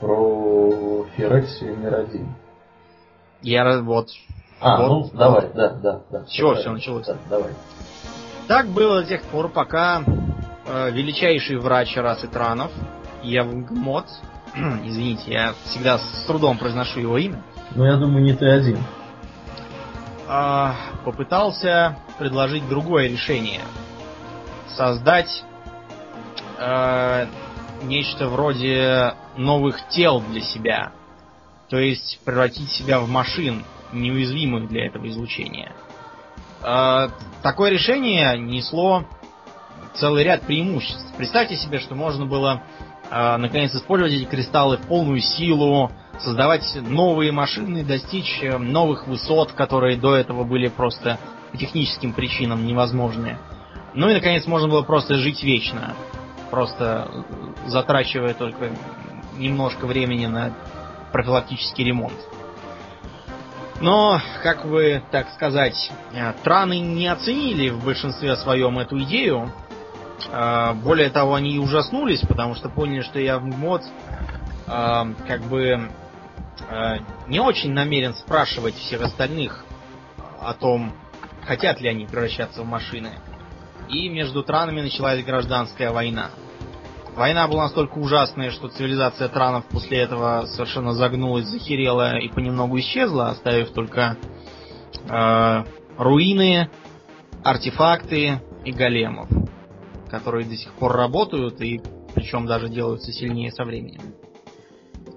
[0.00, 2.34] про Ферексию мир один.
[3.46, 4.08] Я вот...
[4.58, 6.24] А, вот, ну, давай, да, да, да.
[6.28, 7.06] Чего все началось?
[7.06, 7.52] Да, давай.
[8.48, 10.02] Так было до тех пор, пока
[10.66, 12.72] э, величайший врач расы Транов,
[13.22, 14.06] Евгмот,
[14.84, 17.40] извините, я всегда с трудом произношу его имя.
[17.76, 18.78] Ну, я думаю, не ты один.
[20.28, 20.72] Э,
[21.04, 23.62] попытался предложить другое решение.
[24.76, 25.44] Создать
[26.58, 27.26] э,
[27.84, 30.90] нечто вроде новых тел для себя.
[31.68, 35.72] То есть превратить себя в машин, неуязвимых для этого излучения.
[36.62, 37.08] Э,
[37.42, 39.04] такое решение несло
[39.94, 41.14] целый ряд преимуществ.
[41.16, 42.62] Представьте себе, что можно было
[43.10, 45.90] э, наконец использовать эти кристаллы в полную силу,
[46.20, 51.18] создавать новые машины, достичь э, новых высот, которые до этого были просто
[51.52, 53.38] по техническим причинам невозможны.
[53.94, 55.94] Ну и наконец можно было просто жить вечно
[56.50, 57.24] просто
[57.66, 58.70] затрачивая только
[59.36, 60.52] немножко времени на
[61.16, 62.18] профилактический ремонт.
[63.80, 69.50] Но, как бы, так сказать, э, траны не оценили в большинстве своем эту идею.
[70.30, 73.82] Э, более того, они ужаснулись, потому что поняли, что я в мод
[74.66, 75.90] э, как бы
[77.28, 79.64] не очень намерен спрашивать всех остальных
[80.40, 80.94] о том,
[81.46, 83.12] хотят ли они превращаться в машины
[83.90, 86.30] и между транами началась гражданская война.
[87.16, 93.30] Война была настолько ужасная, что цивилизация транов после этого совершенно загнулась, захерела и понемногу исчезла,
[93.30, 94.18] оставив только
[95.08, 95.64] э,
[95.96, 96.68] руины,
[97.42, 99.30] артефакты и големов,
[100.10, 101.80] которые до сих пор работают и
[102.14, 104.14] причем даже делаются сильнее со временем.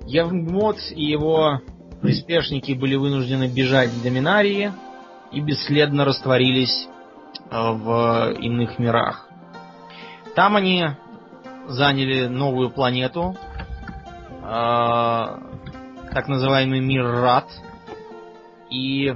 [0.05, 1.59] Евмот и его
[2.01, 4.71] приспешники были вынуждены бежать в Доминарии
[5.33, 6.87] и бесследно растворились
[7.51, 9.27] в иных мирах.
[10.33, 10.85] Там они
[11.69, 13.35] заняли новую планету,
[14.43, 15.27] э,
[16.11, 17.47] так называемый мир Рад,
[18.69, 19.15] и э,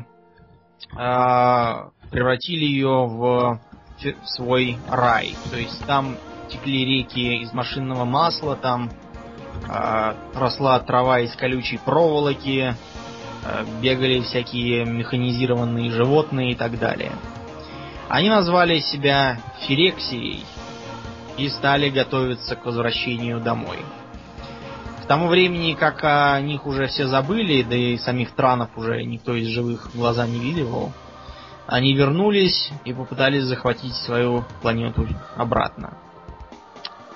[2.11, 3.59] превратили ее в,
[4.25, 5.35] свой рай.
[5.49, 6.17] То есть там
[6.49, 8.91] текли реки из машинного масла, там
[9.67, 12.75] э, росла трава из колючей проволоки,
[13.45, 17.13] э, бегали всякие механизированные животные и так далее.
[18.09, 20.43] Они назвали себя Фирексией
[21.37, 23.79] и стали готовиться к возвращению домой.
[25.03, 29.35] К тому времени, как о них уже все забыли, да и самих транов уже никто
[29.35, 30.93] из живых глаза не видел,
[31.67, 35.97] они вернулись и попытались захватить свою планету обратно.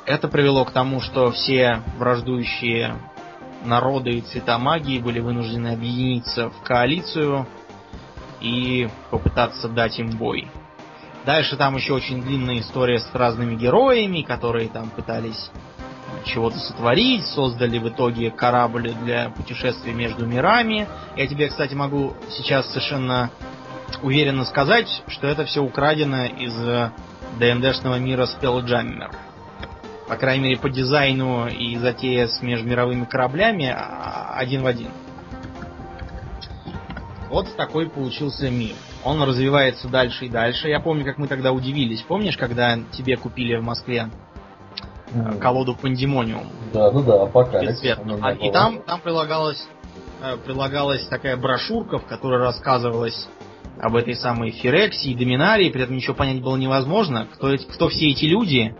[0.05, 2.95] это привело к тому, что все враждующие
[3.63, 7.45] народы и цвета магии были вынуждены объединиться в коалицию
[8.39, 10.49] и попытаться дать им бой.
[11.27, 15.51] Дальше там еще очень длинная история с разными героями, которые там пытались
[16.23, 20.87] чего-то сотворить, создали в итоге корабль для путешествия между мирами.
[21.17, 23.29] Я тебе, кстати, могу сейчас совершенно
[24.01, 26.55] уверенно сказать, что это все украдено из
[27.37, 29.13] ДНДшного мира Spelljammer.
[30.07, 34.91] По крайней мере, по дизайну и затея с межмировыми кораблями а, один в один.
[37.29, 38.75] Вот такой получился мир.
[39.03, 40.67] Он развивается дальше и дальше.
[40.67, 42.01] Я помню, как мы тогда удивились.
[42.01, 44.09] Помнишь, когда тебе купили в Москве
[45.13, 45.39] mm.
[45.39, 46.47] колоду Пандемониум?
[46.73, 47.97] Да, да, да, апокалипсис.
[48.21, 49.65] А, и там, там прилагалась,
[50.21, 53.27] э, прилагалась такая брошюрка, в которой рассказывалось
[53.79, 57.27] об этой самой Фирексии и Доминарии, при этом ничего понять было невозможно.
[57.33, 58.75] Кто, кто все эти люди,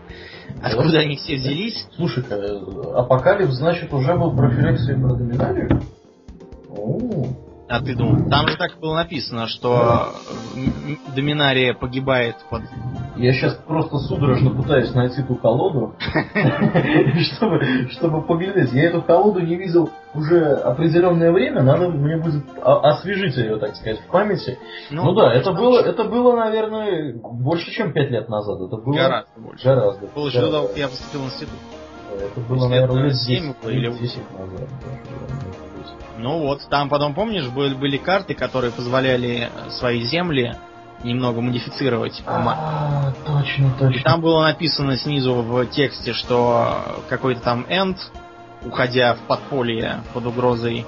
[0.62, 1.86] откуда они все взялись.
[1.96, 2.34] Слушай-ка,
[2.98, 5.82] Апокалипс, значит, уже был про Фирексию и про Доминарию?
[7.68, 10.14] А ты думал, там же так было написано, что
[11.14, 12.62] Доминария погибает под...
[13.16, 15.94] Я сейчас просто судорожно пытаюсь найти ту колоду,
[17.36, 18.72] чтобы, чтобы поглядеть.
[18.72, 24.00] Я эту колоду не видел уже определенное время, надо мне будет освежить ее, так сказать,
[24.00, 24.58] в памяти.
[24.90, 28.60] Ну, ну да, это было, это было, наверное, больше, чем пять лет назад.
[28.60, 29.64] Это было гораздо больше.
[29.64, 30.06] Гораздо.
[30.06, 31.58] Было еще я поступил в институт.
[32.18, 34.68] Это было, наверное, лет 7 или 10 назад.
[36.18, 40.56] Ну вот, там потом, помнишь, были, были карты, которые позволяли свои земли
[41.04, 42.22] немного модифицировать.
[42.26, 43.98] А, точно, точно.
[43.98, 47.98] И там было написано снизу в тексте, что какой-то там энд,
[48.66, 50.84] уходя в подполье под угрозой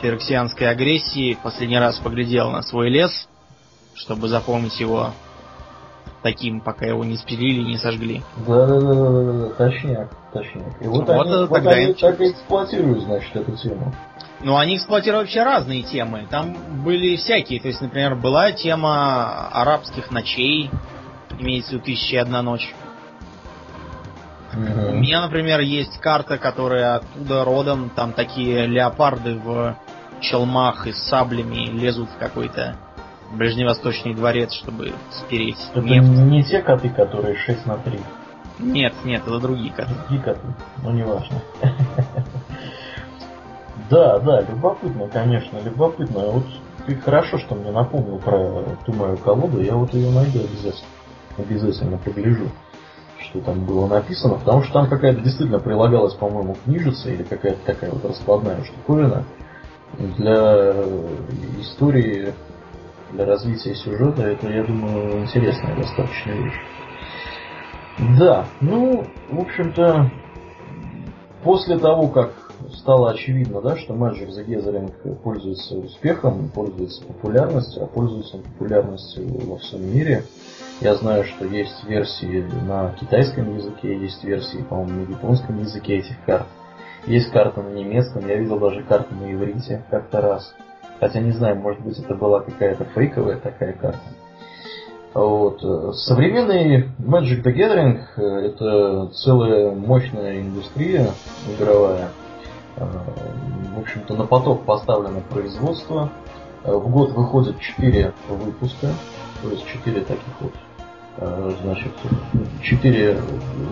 [0.00, 3.28] фероксианской агрессии, последний раз поглядел на свой лес,
[3.94, 5.12] чтобы запомнить его
[6.22, 8.22] таким, пока его не спилили и не сожгли.
[8.46, 10.80] Да, да, да, да, да, точняк, точняк.
[10.80, 13.92] И вот, вот они, вот они так эксплуатируют, значит, эту тему.
[14.44, 16.26] Ну, они эксплуатировали вообще разные темы.
[16.28, 17.60] Там были всякие.
[17.60, 20.70] То есть, например, была тема арабских ночей.
[21.38, 22.74] Имеется в виду «Тысяча и одна ночь».
[24.52, 24.90] Mm-hmm.
[24.90, 27.90] У меня, например, есть карта, которая оттуда родом.
[27.94, 29.76] Там такие леопарды в
[30.20, 32.76] челмах и с саблями лезут в какой-то
[33.32, 36.08] ближневосточный дворец, чтобы спереть Это нефть.
[36.08, 38.00] не те коты, которые 6 на 3.
[38.58, 39.94] Нет, нет, это другие коты.
[39.94, 40.46] Другие коты,
[40.82, 41.40] но не важно.
[43.92, 46.30] Да, да, любопытно, конечно, любопытно.
[46.30, 46.44] Вот
[46.86, 50.88] ты хорошо, что мне напомнил про ту мою колоду, я вот ее найду обязательно.
[51.36, 52.48] Обязательно погляжу,
[53.18, 57.90] что там было написано, потому что там какая-то действительно прилагалась, по-моему, книжица или какая-то такая
[57.90, 59.24] вот раскладная штуковина
[59.98, 60.72] для
[61.60, 62.32] истории,
[63.10, 64.22] для развития сюжета.
[64.22, 66.60] Это, я думаю, интересная достаточно вещь.
[68.18, 70.10] Да, ну, в общем-то,
[71.44, 72.32] после того, как
[72.74, 79.58] стало очевидно, да, что Magic the Gathering пользуется успехом, пользуется популярностью, а пользуется популярностью во
[79.58, 80.24] всем мире.
[80.80, 86.16] Я знаю, что есть версии на китайском языке, есть версии, по-моему, на японском языке этих
[86.24, 86.46] карт.
[87.06, 90.54] Есть карта на немецком, я видел даже карту на иврите как-то раз.
[91.00, 94.00] Хотя не знаю, может быть это была какая-то фейковая такая карта.
[95.14, 95.60] Вот.
[95.96, 101.08] Современный Magic the Gathering это целая мощная индустрия
[101.54, 102.08] игровая,
[102.76, 106.10] в общем-то, на поток поставлено производство.
[106.64, 108.88] Э, в год выходит 4 выпуска,
[109.42, 110.52] то есть 4 таких вот,
[111.18, 111.92] э, значит,
[112.62, 113.18] 4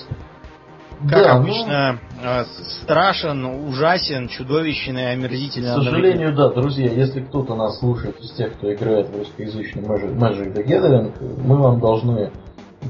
[1.08, 2.44] как да, обычно, ну...
[2.82, 5.70] страшен, ужасен, чудовищен и омерзительный.
[5.70, 10.16] К сожалению, да, друзья, если кто-то нас слушает из тех, кто играет в русскоязычный Magic,
[10.16, 12.30] Magic the Gathering, мы вам должны,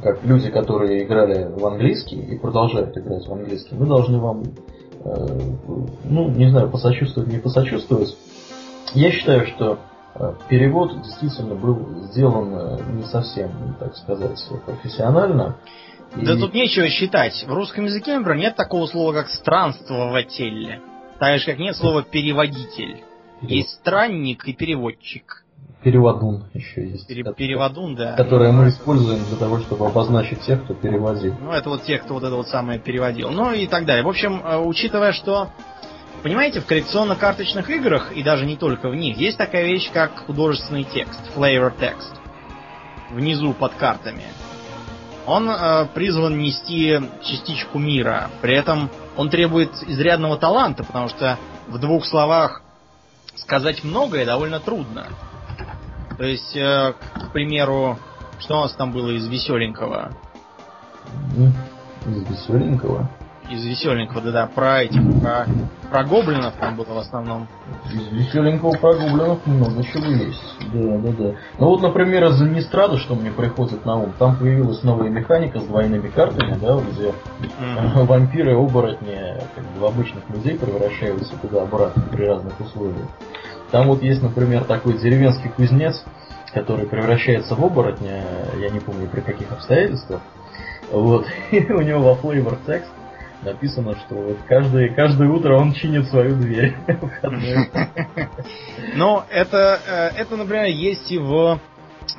[0.02, 4.42] как люди, которые играли в английский и продолжают играть в английский, мы должны вам,
[5.04, 5.26] э,
[6.04, 8.16] ну, не знаю, посочувствовать, не посочувствовать.
[8.94, 9.78] Я считаю, что
[10.16, 15.56] э, перевод действительно был сделан э, не совсем, так сказать, профессионально.
[16.16, 17.44] Да тут нечего считать.
[17.46, 20.80] В русском языке, например, нет такого слова, как странствователь.
[21.18, 23.02] Так же, как нет слова переводитель.
[23.40, 23.50] Перевод.
[23.50, 25.44] Есть странник и переводчик.
[25.82, 27.06] Переводун еще есть.
[27.06, 28.14] Пере- переводун, да.
[28.14, 31.34] Которые мы используем для того, чтобы обозначить тех, кто переводил.
[31.40, 33.30] Ну, это вот тех, кто вот это вот самое переводил.
[33.30, 34.04] Ну и так далее.
[34.04, 35.50] В общем, э, учитывая, что
[36.22, 40.84] Понимаете, в коллекционно-карточных играх, и даже не только в них, есть такая вещь, как художественный
[40.84, 42.14] текст, flavor text,
[43.10, 44.24] внизу под картами
[45.30, 48.30] он э, призван нести частичку мира.
[48.42, 52.62] При этом он требует изрядного таланта, потому что в двух словах
[53.36, 55.06] сказать многое довольно трудно.
[56.18, 57.98] То есть, э, к примеру,
[58.40, 60.12] что у нас там было из веселенького?
[62.06, 63.08] Из веселенького?
[63.50, 65.46] Из веселенького, да-да, про этих, про,
[65.90, 67.48] про гоблинов там было в основном.
[67.92, 70.56] Из веселенького про гоблинов много чего есть.
[70.72, 71.34] Да, да, да.
[71.58, 75.64] Ну вот, например, из Инистрада, что мне приходит на ум, там появилась новая механика с
[75.64, 78.04] двойными картами, да, где mm-hmm.
[78.06, 79.18] вампиры, оборотни,
[79.54, 83.08] как бы в обычных людей превращаются туда-обратно при разных условиях.
[83.72, 86.04] Там вот есть, например, такой деревенский кузнец,
[86.54, 88.22] который превращается в оборотня,
[88.60, 90.20] я не помню при каких обстоятельствах.
[90.92, 92.90] Вот, и у него во flavor text
[93.42, 96.76] написано, что вот каждое, каждое утро он чинит свою дверь.
[98.94, 101.58] Но это, э, это, например, есть и в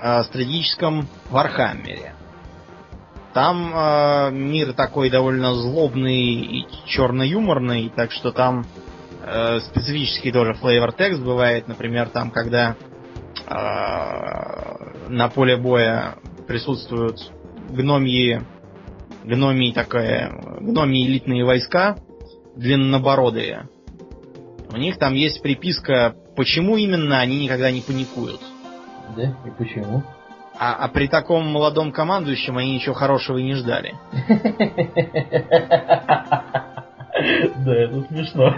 [0.01, 2.13] э, стратегическом Вархаммере.
[3.33, 8.65] Там э, мир такой довольно злобный и черно-юморный, так что там
[9.23, 12.75] э, специфический тоже flavor текст бывает, например, там, когда
[13.47, 16.15] э, на поле боя
[16.47, 17.31] присутствуют
[17.69, 18.41] гномьи
[19.23, 21.97] гномии такая, гномии элитные войска,
[22.55, 23.69] длиннобородые.
[24.71, 28.39] У них там есть приписка, почему именно они никогда не паникуют.
[29.15, 30.03] Да, и почему?
[30.57, 33.95] А, а при таком молодом командующем они ничего хорошего и не ждали.
[37.63, 38.51] Да, это смешно.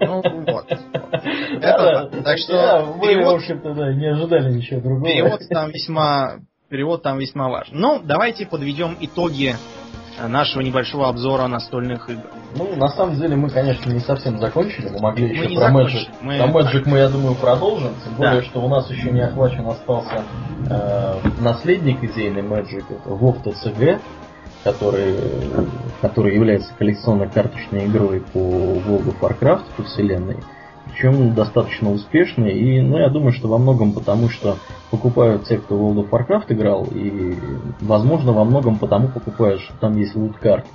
[0.00, 0.66] Ну вот.
[1.60, 5.04] Это, так что мы, в общем-то, да, не ожидали ничего другого.
[5.04, 6.38] Перевод там весьма,
[6.68, 7.78] перевод там весьма важен.
[7.78, 9.56] Ну, давайте подведем итоги
[10.26, 12.24] нашего небольшого обзора настольных игр.
[12.56, 14.88] Ну, на самом деле, мы, конечно, не совсем закончили.
[14.88, 16.08] Мы могли еще мы про Magic.
[16.20, 16.38] Мы...
[16.38, 17.94] Про Magic мы, я думаю, продолжим.
[18.04, 18.30] Тем да.
[18.30, 20.24] более, что у нас еще не охвачен остался
[20.68, 24.00] э, наследник идейный Magic, это WoW TCG,
[24.64, 25.16] который,
[26.00, 30.38] который является коллекционно-карточной игрой по World of Warcraft, по вселенной
[30.98, 32.58] причем достаточно успешный.
[32.58, 34.58] И, ну, я думаю, что во многом потому, что
[34.90, 37.36] покупают те, кто World of Warcraft играл, и,
[37.80, 40.68] возможно, во многом потому покупают, что там есть лут-карты,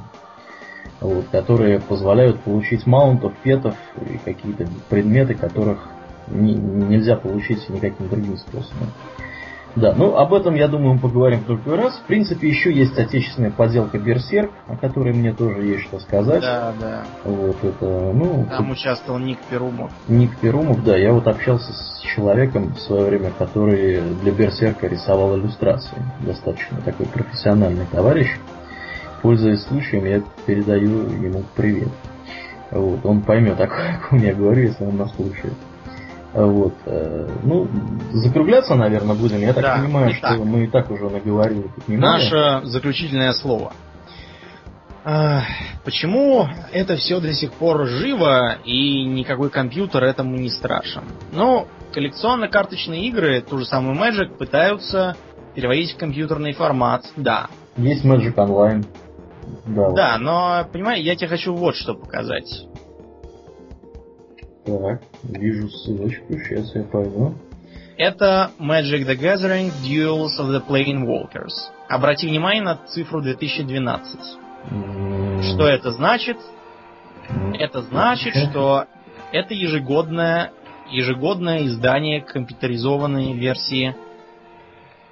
[1.02, 3.76] вот, которые позволяют получить маунтов, петов
[4.10, 5.90] и какие-то предметы, которых
[6.28, 8.88] не, нельзя получить никаким другим способом.
[9.76, 11.98] Да, ну об этом, я думаю, мы поговорим в другой раз.
[11.98, 16.42] В принципе, еще есть отечественная поделка Берсерк, о которой мне тоже есть что сказать.
[16.42, 17.04] Да, да.
[17.24, 18.46] Вот это, ну...
[18.50, 19.92] Там участвовал Ник Перумов.
[20.08, 20.96] Ник Перумов, да.
[20.96, 25.98] Я вот общался с человеком в свое время, который для Берсерка рисовал иллюстрации.
[26.20, 28.28] Достаточно такой профессиональный товарищ.
[29.24, 31.90] Пользуясь случаем, я передаю ему привет.
[32.70, 35.54] Вот, он поймет, о ком я говорю, если он нас слушает.
[36.34, 36.74] Вот.
[36.86, 37.68] Э, ну,
[38.12, 39.40] закругляться, наверное, будем.
[39.40, 41.70] Я так да, понимаю, что мы и так уже наговорили.
[41.88, 43.74] Наше заключительное слово.
[45.84, 51.04] Почему это все до сих пор живо и никакой компьютер этому не страшен?
[51.34, 55.18] Ну, коллекционно-карточные игры, ту же самую Magic, пытаются
[55.56, 57.48] переводить в компьютерный формат, да.
[57.76, 58.86] Есть Magic Online.
[59.66, 62.66] Да, да но, понимаешь, я тебе хочу вот что показать.
[64.66, 67.36] Так, вижу ссылочку, сейчас я пойду.
[67.98, 71.54] Это Magic the Gathering Duels of the Plane Walkers.
[71.90, 74.20] Обрати внимание на цифру 2012.
[74.72, 75.42] Mm.
[75.44, 76.38] Что это значит?
[77.30, 77.58] Mm.
[77.58, 78.86] Это значит, что
[79.32, 80.52] это ежегодное,
[80.90, 83.96] ежегодное издание компьютеризованной версии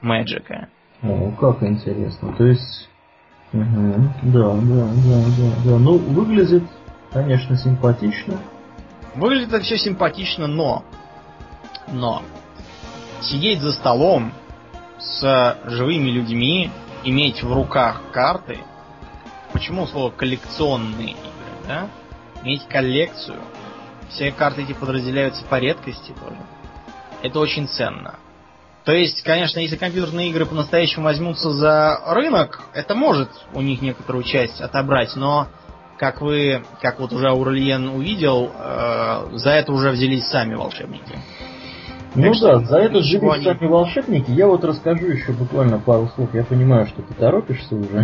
[0.01, 0.67] Magic.
[1.03, 2.33] О, как интересно.
[2.37, 2.87] То есть...
[3.53, 4.13] Угу.
[4.31, 5.77] Да, да, да, да, да.
[5.77, 6.63] Ну, выглядит,
[7.11, 8.35] конечно, симпатично.
[9.15, 10.83] Выглядит это все симпатично, но...
[11.87, 12.23] Но...
[13.21, 14.33] Сидеть за столом
[14.97, 16.71] с живыми людьми,
[17.03, 18.59] иметь в руках карты,
[19.53, 21.87] почему слово коллекционные игры, да?
[22.43, 23.39] Иметь коллекцию.
[24.09, 26.37] Все карты эти подразделяются по редкости тоже.
[27.21, 28.15] Это очень ценно.
[28.83, 34.23] То есть, конечно, если компьютерные игры по-настоящему возьмутся за рынок, это может у них некоторую
[34.23, 35.47] часть отобрать, но
[36.01, 41.19] как вы, как вот уже Аурлиен увидел, э, за это уже взялись сами волшебники.
[42.15, 43.43] Ну так да, за это взялись они...
[43.43, 44.31] сами волшебники.
[44.31, 46.33] Я вот расскажу еще буквально пару слов.
[46.33, 48.03] Я понимаю, что ты торопишься уже.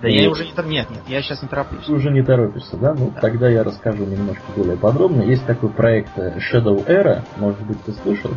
[0.00, 1.84] Да я уже не Нет, нет, я сейчас не тороплюсь.
[1.84, 2.94] Ты уже не торопишься, да?
[2.94, 3.20] Ну, да.
[3.20, 5.22] тогда я расскажу немножко более подробно.
[5.22, 8.30] Есть такой проект Shadow Era, может быть, ты слышал?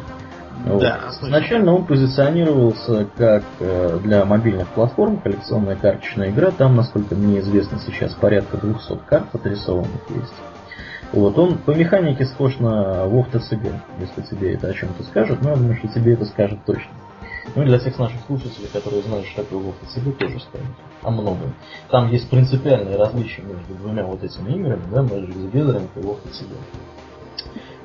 [0.65, 0.81] Вот.
[0.81, 6.51] Да, Изначально он позиционировался как э, для мобильных платформ коллекционная карточная игра.
[6.51, 10.33] Там, насколько мне известно, сейчас порядка 200 карт отрисованных есть.
[11.13, 15.51] Вот, он по механике схож на WoW TCG, если тебе это о чем-то скажет, но
[15.51, 16.91] я думаю, что тебе это скажет точно.
[17.55, 20.67] Ну и для всех наших слушателей, которые знают, что такое WoW TCG, тоже скажет
[21.01, 21.53] о многом.
[21.89, 26.17] Там есть принципиальные различия между двумя вот этими играми, да, Magic the Gathering и WoW
[26.25, 26.51] TCG.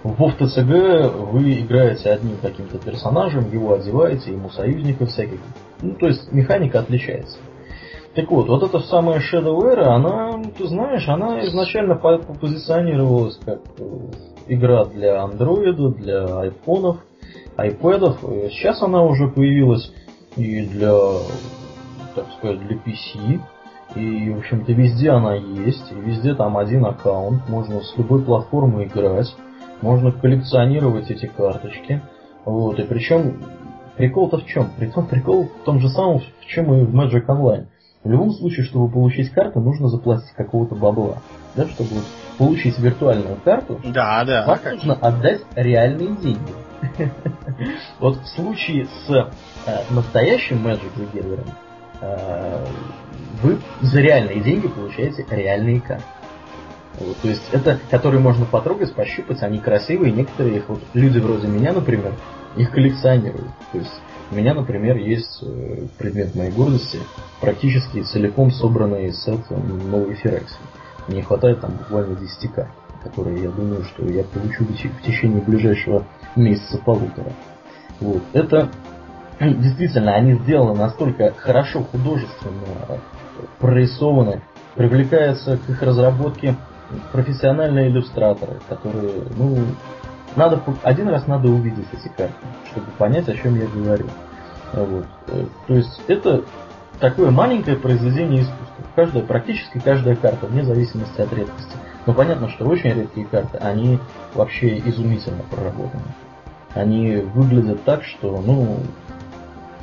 [0.03, 5.39] В WoW TCG вы играете одним каким-то персонажем, его одеваете, ему союзников всяких.
[5.81, 7.39] Ну, то есть механика отличается.
[8.15, 13.85] Так вот, вот эта самая Shadow Era, она, ты знаешь, она изначально позиционировалась как э,
[14.49, 16.99] игра для андроида, для айфонов,
[17.57, 18.21] айпэдов.
[18.51, 19.93] Сейчас она уже появилась
[20.37, 20.93] и для,
[22.15, 23.41] так сказать, для PC.
[23.95, 25.91] И, в общем-то, везде она есть.
[25.93, 27.49] И везде там один аккаунт.
[27.49, 29.35] Можно с любой платформы играть.
[29.83, 32.01] Можно коллекционировать эти карточки.
[32.45, 33.43] Вот, и причем
[33.97, 34.71] прикол-то в чем?
[34.79, 37.67] Притом прикол в том же самом, в чем и в Magic Online.
[38.05, 41.19] В любом случае, чтобы получить карту, нужно заплатить какого-то бабла.
[41.55, 41.91] Да, чтобы
[42.39, 46.53] получить виртуальную карту, да, да, вам как нужно отдать реальные деньги.
[48.01, 49.31] Вот в случае с э,
[49.91, 51.51] настоящим Magic the Gathering
[52.01, 52.67] э,
[53.43, 56.05] вы за реальные деньги получаете реальные карты.
[56.99, 61.49] Вот, то есть это, которые можно потрогать, пощупать, они красивые, некоторые их, вот люди вроде
[61.49, 62.15] меня, например,
[62.57, 63.49] их коллекционируют.
[63.73, 64.01] То есть
[64.31, 66.99] у меня, например, есть э, предмет моей гордости,
[67.41, 70.57] практически целиком собранный сет новой Ферекси.
[71.09, 72.71] Мне не хватает там буквально 10 карт,
[73.03, 76.07] которые я думаю, что я получу в течение ближайшего
[76.37, 77.33] месяца-полутора.
[78.01, 78.23] Вот.
[78.33, 78.71] Это
[79.41, 83.01] действительно, они сделаны настолько хорошо художественно
[83.59, 84.43] прорисованы,
[84.75, 86.57] привлекаются к их разработке
[87.13, 89.59] профессиональные иллюстраторы, которые, ну,
[90.37, 92.35] надо один раз надо увидеть эти карты,
[92.71, 94.07] чтобы понять, о чем я говорю.
[94.73, 95.07] Вот.
[95.29, 96.45] Э, то есть это
[97.01, 98.67] такое маленькое произведение искусства.
[98.95, 101.77] Каждая, практически каждая карта, вне зависимости от редкости.
[102.07, 103.99] Но понятно, что очень редкие карты, они
[104.35, 106.03] вообще изумительно проработаны.
[106.75, 108.79] Они выглядят так, что, ну,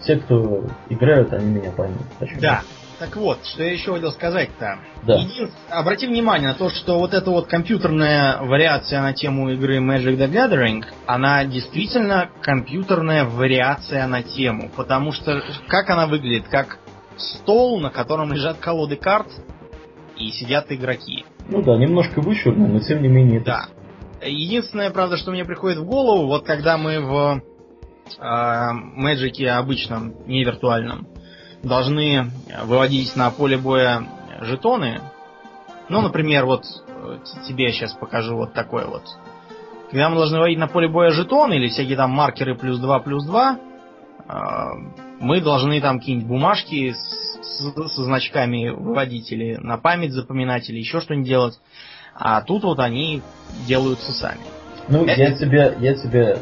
[0.03, 2.01] те, кто играют, они меня поймут.
[2.41, 2.61] Да,
[2.99, 4.79] так вот, что я еще хотел сказать-то.
[5.03, 5.15] Да.
[5.15, 5.49] Един...
[5.69, 10.29] Обрати внимание на то, что вот эта вот компьютерная вариация на тему игры Magic the
[10.29, 14.69] Gathering, она действительно компьютерная вариация на тему.
[14.75, 16.47] Потому что как она выглядит?
[16.49, 16.79] Как
[17.17, 19.27] стол, на котором лежат колоды карт
[20.17, 21.25] и сидят игроки.
[21.47, 23.39] Ну да, немножко вычурно, но тем не менее.
[23.39, 23.67] Да.
[24.21, 27.41] Единственное, правда, что мне приходит в голову, вот когда мы в
[28.19, 31.07] э, Magic обычном, не виртуальном,
[31.63, 32.31] должны
[32.65, 34.03] выводить на поле боя
[34.41, 35.01] жетоны.
[35.89, 37.17] Ну, например, вот э,
[37.47, 39.03] тебе я сейчас покажу вот такой вот.
[39.89, 43.25] Когда мы должны выводить на поле боя жетоны или всякие там маркеры плюс 2, плюс
[43.25, 43.59] 2,
[44.27, 44.33] э,
[45.19, 51.01] мы должны там какие-нибудь бумажки с, со значками выводить или на память запоминать или еще
[51.01, 51.59] что-нибудь делать.
[52.15, 53.21] А тут вот они
[53.67, 54.41] делаются сами.
[54.87, 55.21] Ну, Это...
[55.21, 56.37] я тебя, я тебя, э,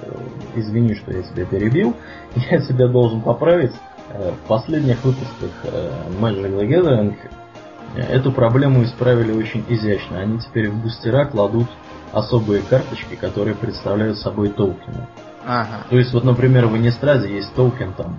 [0.56, 1.95] извини, что я тебя перебил,
[2.52, 3.73] я тебя должен поправить.
[4.09, 7.15] Э, в последних выпусках э, Magic the Gathering
[7.95, 10.19] э, эту проблему исправили очень изящно.
[10.19, 11.67] Они теперь в бустера кладут
[12.13, 15.07] особые карточки, которые представляют собой токены.
[15.45, 15.84] Ага.
[15.89, 18.17] То есть, вот, например, в Инестраде есть токен там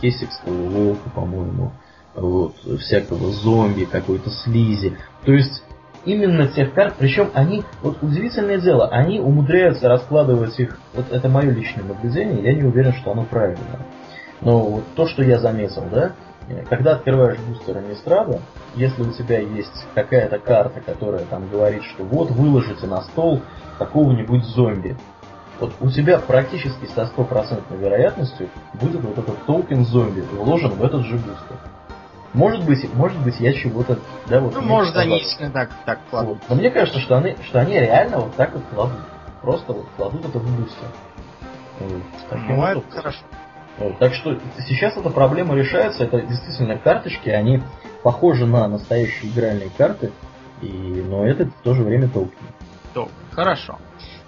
[0.00, 1.72] Кесикского волка, по-моему,
[2.14, 4.96] вот, всякого зомби, какой-то слизи.
[5.24, 5.62] То есть,
[6.04, 11.50] именно тех карт, причем они, вот удивительное дело, они умудряются раскладывать их, вот это мое
[11.50, 13.86] личное наблюдение, я не уверен, что оно правильное.
[14.42, 16.12] Но вот то, что я заметил, да,
[16.68, 18.40] когда открываешь бустер Иннистрада,
[18.74, 23.40] если у тебя есть какая-то карта, которая там говорит, что вот выложите на стол
[23.78, 24.96] какого-нибудь зомби,
[25.60, 31.02] вот у тебя практически со стопроцентной вероятностью будет вот этот токен зомби вложен в этот
[31.02, 31.58] же бустер.
[32.34, 34.54] Может быть, может быть, я чего-то, да, вот.
[34.54, 36.38] Ну, может, они действительно так, так кладут.
[36.38, 36.48] Вот.
[36.48, 38.98] Но мне кажется, что они, что они реально вот так вот кладут.
[39.42, 40.88] Просто вот кладут это в бустер.
[41.78, 42.02] Вот.
[42.48, 43.18] Ну, это хорошо.
[43.98, 47.62] Так что сейчас эта проблема решается, это действительно карточки, они
[48.02, 50.12] похоже на настоящие игральные карты,
[50.60, 52.48] и, но это в то же время токены.
[52.94, 53.78] То, хорошо.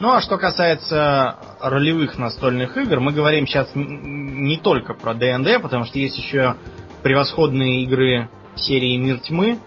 [0.00, 5.84] Ну а что касается ролевых настольных игр, мы говорим сейчас не только про ДНД, потому
[5.84, 6.56] что есть еще
[7.02, 9.58] превосходные игры серии Мир тьмы,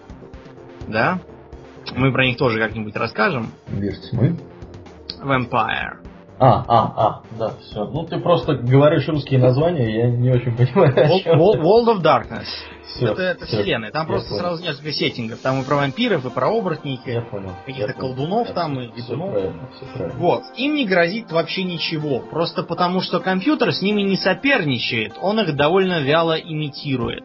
[0.86, 1.20] да?
[1.94, 3.52] Мы про них тоже как-нибудь расскажем.
[3.68, 4.36] Мир тьмы?
[5.22, 5.97] Vampire.
[6.40, 7.84] А, а, а, да, все.
[7.84, 10.94] Ну ты просто говоришь русские названия, я не очень понимаю.
[11.26, 12.46] World of Darkness.
[12.94, 13.58] Все, это, это все.
[13.58, 13.90] вселенная.
[13.90, 14.40] Там просто понял.
[14.40, 15.40] сразу несколько сеттингов.
[15.40, 17.22] Там и про вампиров, и про оборотники,
[17.66, 19.54] каких-то колдунов там, и ведунов.
[20.16, 20.44] Вот.
[20.56, 22.20] Им не грозит вообще ничего.
[22.20, 25.14] Просто потому, что компьютер с ними не соперничает.
[25.20, 27.24] Он их довольно вяло имитирует.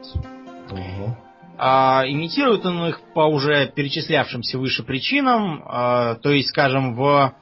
[0.72, 1.18] Угу.
[1.58, 5.64] А, имитирует он их по уже перечислявшимся выше причинам.
[5.66, 7.34] А, то есть, скажем, в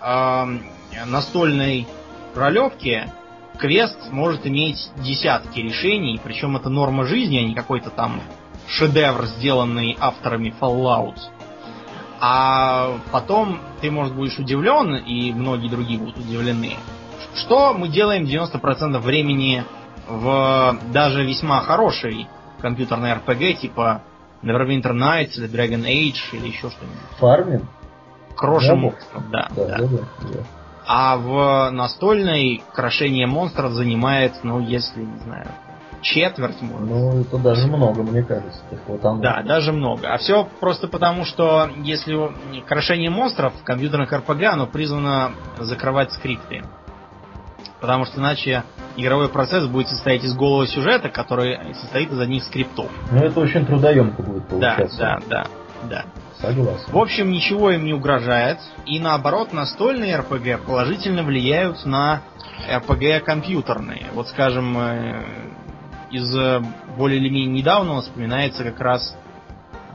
[0.00, 0.48] а,
[1.06, 1.86] настольной
[2.34, 3.12] ролевке
[3.58, 8.22] квест может иметь десятки решений, причем это норма жизни, а не какой-то там
[8.68, 11.16] шедевр, сделанный авторами Fallout.
[12.20, 16.76] А потом ты, может, будешь удивлен, и многие другие будут удивлены.
[17.34, 19.64] Что мы делаем 90% времени
[20.06, 22.26] в даже весьма хорошей
[22.60, 24.02] компьютерной RPG, типа
[24.42, 27.18] Neverwinter Nights или Dragon Age или еще что-нибудь.
[27.18, 27.64] Фарминг?
[28.40, 28.94] Крошим
[29.30, 29.76] да, да, да.
[29.76, 30.40] да, да.
[30.86, 35.46] А в настольной крошение монстров занимает, ну, если, не знаю,
[36.00, 36.88] четверть, может.
[36.88, 38.60] Ну, это даже много, мне кажется.
[38.88, 39.20] Вот там...
[39.20, 40.08] Да, даже много.
[40.12, 42.30] А все просто потому, что если
[42.66, 46.62] крошение монстров в компьютерных РПГ, оно призвано закрывать скрипты.
[47.80, 48.64] Потому что иначе
[48.96, 52.90] игровой процесс будет состоять из голого сюжета, который состоит из одних скриптов.
[53.12, 54.98] Ну, это очень трудоемко будет получаться.
[54.98, 55.46] Да, да,
[55.82, 56.04] да, да.
[56.40, 56.84] Согласен.
[56.88, 58.58] В общем, ничего им не угрожает.
[58.86, 62.22] И наоборот, настольные РПГ положительно влияют на
[62.68, 64.06] РПГ компьютерные.
[64.14, 65.24] Вот, скажем, э,
[66.10, 66.62] из э,
[66.96, 69.16] более или менее недавнего вспоминается как раз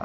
[0.00, 0.04] э,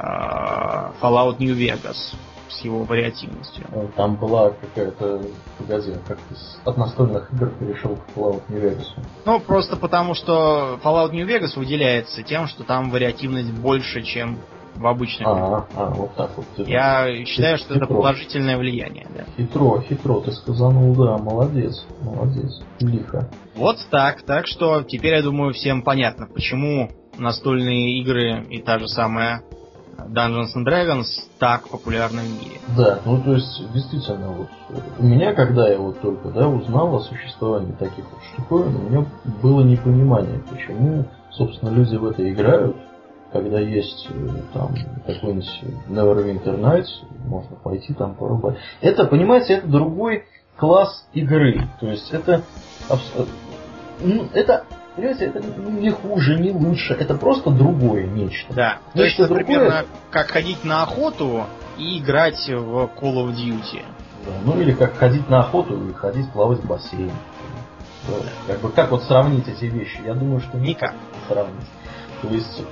[1.00, 2.14] Fallout New Vegas
[2.48, 3.64] с его вариативностью.
[3.96, 5.22] Там была какая-то,
[5.58, 8.86] погоди, как ты от настольных игр перешел к Fallout New Vegas?
[9.24, 14.38] Ну, просто потому, что Fallout New Vegas выделяется тем, что там вариативность больше, чем
[14.76, 16.46] в обычных а, а, вот так вот.
[16.66, 17.84] Я хитро, считаю, что хитро.
[17.84, 19.06] это положительное влияние.
[19.14, 19.24] Да.
[19.36, 23.28] Хитро, хитро, ты сказанул, да, молодец, молодец, лихо.
[23.54, 28.88] Вот так, так что теперь, я думаю, всем понятно, почему настольные игры и та же
[28.88, 29.42] самая
[30.08, 31.06] Dungeons and Dragons
[31.38, 32.56] так популярны в мире.
[32.76, 34.48] Да, ну то есть действительно вот
[34.98, 39.06] у меня, когда я вот только да, узнал о существовании таких вот штуковин, у меня
[39.42, 42.76] было непонимание, почему, собственно, люди в это играют,
[43.32, 44.74] когда есть э, там
[45.06, 46.88] какой-нибудь Neverwinter Nights,
[47.24, 48.56] можно пойти там порубать.
[48.80, 50.24] Это, понимаете, это другой
[50.56, 51.68] класс игры.
[51.80, 52.42] То есть это,
[54.00, 54.64] ну, это
[54.94, 58.52] Понимаете, это не хуже, не лучше, это просто другое нечто.
[58.52, 58.78] Да.
[58.94, 59.44] Нечто То есть, другое...
[59.44, 61.46] примерно как ходить на охоту
[61.78, 63.82] и играть в Call of Duty.
[64.26, 67.10] Да, ну или как ходить на охоту и ходить плавать в бассейн.
[68.06, 68.14] Да.
[68.46, 69.98] Как бы как вот сравнить эти вещи?
[70.04, 70.94] Я думаю, что никак
[71.26, 71.66] сравнить.
[72.20, 72.62] То есть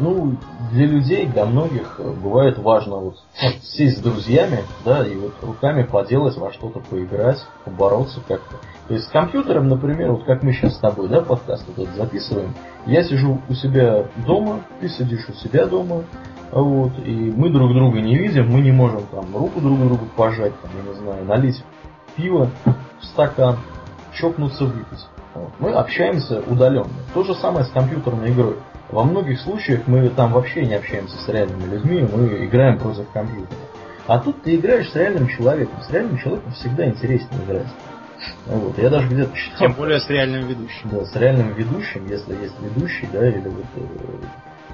[0.00, 0.36] ну,
[0.72, 3.16] для людей, для многих бывает важно вот
[3.62, 8.56] сесть с друзьями, да, и вот руками поделать во что-то, поиграть, побороться как-то.
[8.88, 11.96] То есть с компьютером, например, вот как мы сейчас с тобой, да, подкаст вот этот
[11.96, 12.54] записываем,
[12.86, 16.04] я сижу у себя дома, ты сидишь у себя дома,
[16.52, 20.52] вот, и мы друг друга не видим, мы не можем там руку друг другу пожать,
[20.60, 21.62] там, я не знаю, налить
[22.16, 22.50] пиво
[23.00, 23.56] в стакан,
[24.14, 25.06] чокнуться выпить.
[25.34, 25.50] Вот.
[25.58, 26.88] Мы общаемся удаленно.
[27.14, 28.56] То же самое с компьютерной игрой.
[28.90, 33.58] Во многих случаях мы там вообще не общаемся с реальными людьми, мы играем против компьютера.
[34.06, 35.82] А тут ты играешь с реальным человеком.
[35.82, 37.66] С реальным человеком всегда интереснее играть.
[38.46, 38.78] Вот.
[38.78, 39.58] Я даже где-то читал.
[39.58, 40.88] Тем более с реальным ведущим.
[40.90, 43.64] Да, с реальным ведущим, если есть ведущий, да, или вот.
[43.76, 43.80] Э,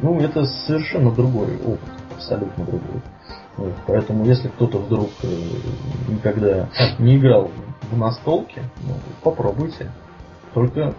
[0.00, 3.02] ну, это совершенно другой опыт, абсолютно другой.
[3.56, 3.74] Вот.
[3.86, 5.26] Поэтому, если кто-то вдруг э,
[6.08, 6.68] никогда
[6.98, 7.50] не играл
[7.90, 9.90] в настолке, ну, попробуйте.
[10.52, 10.94] Только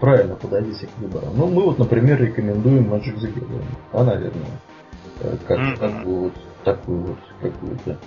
[0.00, 1.26] правильно подойдите к выбору.
[1.34, 3.64] Ну, мы вот, например, рекомендуем Magic the Gathering.
[3.92, 4.46] А, наверное,
[5.20, 5.78] э, как, mm-hmm.
[5.78, 6.32] как бы вот
[6.64, 7.98] такую вот какую-то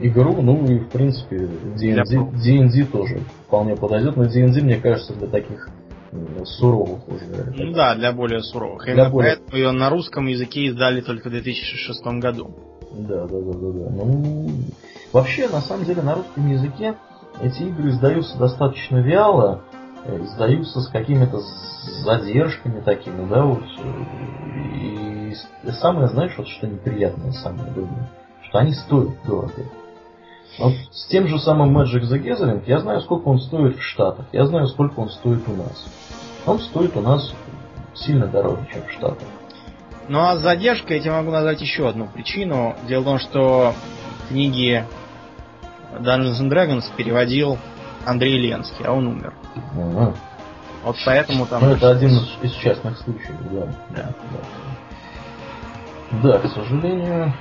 [0.00, 0.42] игру.
[0.42, 4.16] Ну и, в принципе, D&D, D&D тоже вполне подойдет.
[4.16, 5.68] Но D&D, мне кажется, для таких
[6.44, 7.52] суровых уже.
[7.56, 8.84] Ну да, для более суровых.
[8.84, 9.36] Для Именно более...
[9.36, 12.50] поэтому ее на русском языке издали только в 2006 году.
[12.92, 13.90] Да, да, да, да, да.
[13.90, 14.50] Ну,
[15.12, 16.96] вообще, на самом деле, на русском языке
[17.40, 19.62] эти игры издаются достаточно вяло.
[20.04, 21.40] Э, издаются с какими-то
[22.02, 23.62] задержками такими, да, вот.
[24.74, 25.34] И
[25.72, 28.08] самое, знаешь, вот что неприятное, самое думаю,
[28.48, 29.64] что они стоят дорого.
[30.58, 34.26] Вот с тем же самым Magic the Gathering я знаю, сколько он стоит в Штатах,
[34.32, 35.86] я знаю, сколько он стоит у нас.
[36.46, 37.32] Он стоит у нас
[37.94, 39.28] сильно дороже, чем в Штатах.
[40.08, 42.74] Ну а с задержкой я тебе могу назвать еще одну причину.
[42.88, 43.74] Дело в том, что
[44.28, 44.84] книги
[45.92, 47.58] Dungeons and Dragons переводил
[48.04, 49.32] Андрей Ленский, а он умер.
[49.74, 50.14] Ага.
[50.84, 51.62] Вот поэтому там...
[51.62, 53.66] Ну, это один из частных случаев, да.
[53.90, 54.14] Да,
[56.10, 56.32] да.
[56.32, 57.32] да к сожалению,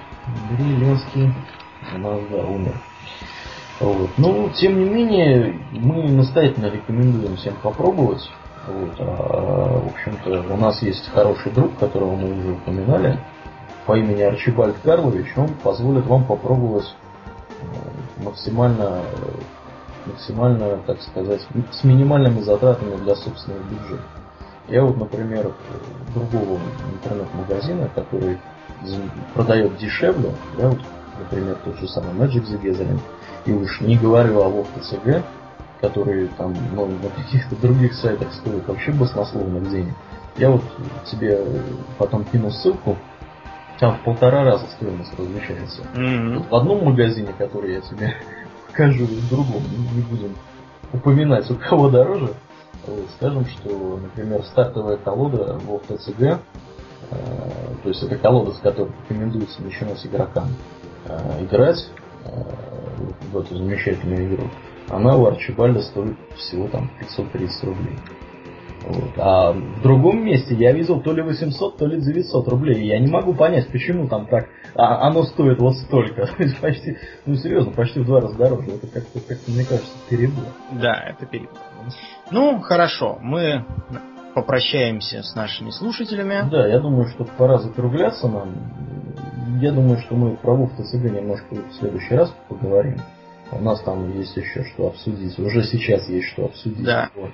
[0.50, 1.34] Андрей Ленский
[1.96, 2.82] у нас, да, умер.
[3.80, 4.10] Вот.
[4.18, 8.30] Но, тем не менее, мы настоятельно рекомендуем всем попробовать.
[8.68, 8.96] Вот.
[9.00, 13.20] А, в общем-то, у нас есть хороший друг, которого мы уже упоминали,
[13.86, 15.28] по имени Арчибальд Карлович.
[15.38, 16.94] Он позволит вам попробовать
[17.62, 19.02] э, максимально,
[20.10, 21.42] максимально, так сказать,
[21.72, 24.04] с минимальными затратами для собственного бюджета.
[24.68, 25.52] Я вот, например,
[26.14, 26.60] другого
[26.94, 28.40] интернет-магазина, который
[29.34, 30.80] продает дешевле, да, вот,
[31.20, 33.00] например, тот же самый Magic the Gathering,
[33.46, 35.24] и уж не говорю о WoW
[35.82, 39.94] которые там ну, на каких-то других сайтах стоят вообще баснословных денег.
[40.38, 40.62] Я вот
[41.06, 41.42] тебе
[41.98, 42.98] потом кину ссылку,
[43.80, 45.82] там в полтора раза стоимость различается.
[45.94, 46.38] Mm-hmm.
[46.38, 48.14] Вот в одном магазине, который я тебе
[48.70, 49.64] покажу, и в другом,
[49.96, 50.36] не будем
[50.94, 52.34] упоминать, у кого дороже,
[53.18, 56.38] скажем, что, например, стартовая колода в TCG,
[57.12, 57.18] э,
[57.84, 60.50] то есть это колода, с которой рекомендуется начинать игрокам
[61.06, 61.90] э, играть,
[62.26, 62.30] э,
[63.32, 64.50] в эту замечательную игру,
[64.90, 67.98] она у Арчибальда стоит всего там 530 рублей.
[68.88, 69.12] Вот.
[69.18, 72.88] А в другом месте я видел то ли 800, то ли 900 рублей.
[72.88, 76.28] Я не могу понять, почему там так а, оно стоит вот столько.
[76.38, 78.72] То есть почти, ну серьезно, почти в два раза дороже.
[78.72, 80.46] Это как-то, как мне кажется, перебор.
[80.72, 81.58] Да, это перебор.
[82.32, 83.66] Ну, хорошо, мы
[84.36, 86.50] попрощаемся с нашими слушателями.
[86.50, 88.54] Да, я думаю, что пора закругляться нам.
[89.60, 93.02] Я думаю, что мы про Вов ТСГ немножко в следующий раз поговорим.
[93.52, 95.38] У нас там есть еще что обсудить.
[95.40, 96.86] Уже сейчас есть что обсудить.
[96.86, 97.10] Да.
[97.16, 97.30] По,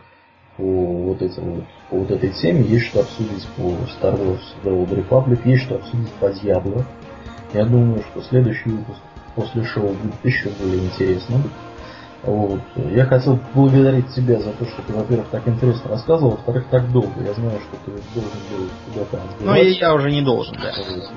[0.58, 4.72] по вот этим вот, по вот этой теме есть что обсудить по Star Wars The
[4.72, 6.84] Old Republic, есть что обсудить по Diablo.
[7.54, 9.00] Я думаю, что следующий выпуск
[9.36, 11.44] после шоу будет еще более интересным.
[12.24, 12.60] Вот.
[12.76, 17.22] Я хотел благодарить тебя за то, что ты, во-первых, так интересно рассказывал, во-вторых, так долго.
[17.24, 20.72] Я знаю, что ты должен был куда-то Ну, и я уже не должен, да.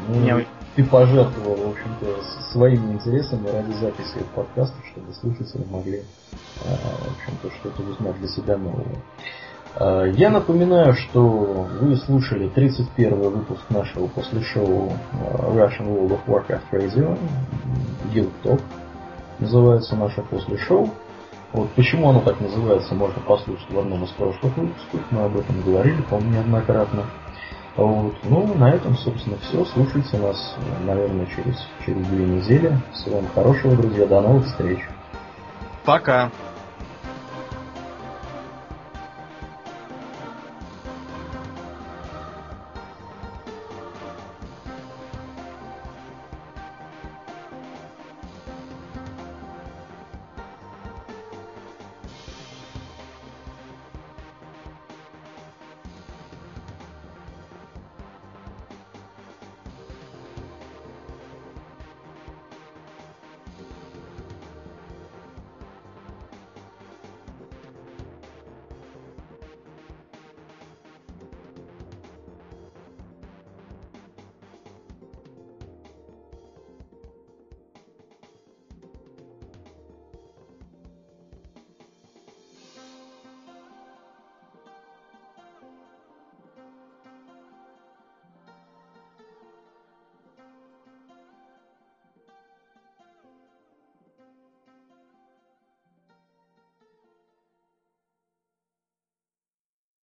[0.08, 0.44] Ну, Меня...
[0.78, 2.22] Ты пожертвовал, в общем-то,
[2.52, 6.04] своими интересами ради записи подкаста, чтобы слушатели могли,
[6.64, 8.86] а, в общем-то, что-то узнать для себя нового.
[9.74, 16.20] А, я напоминаю, что вы слушали 31 выпуск нашего после шоу а, Russian World of
[16.28, 17.18] Warcraft Radio,
[18.14, 18.62] Guild Talk
[19.40, 20.88] называется наше после шоу.
[21.54, 25.00] Вот почему оно так называется, можно послушать в одном из прошлых выпусков.
[25.10, 27.06] Мы об этом говорили, по-моему, неоднократно.
[27.78, 28.16] Вот.
[28.24, 29.64] Ну, на этом, собственно, все.
[29.66, 31.56] Слушайте нас, наверное, через,
[31.86, 32.76] через две недели.
[32.92, 34.04] Всего вам хорошего, друзья.
[34.04, 34.80] До новых встреч.
[35.84, 36.32] Пока.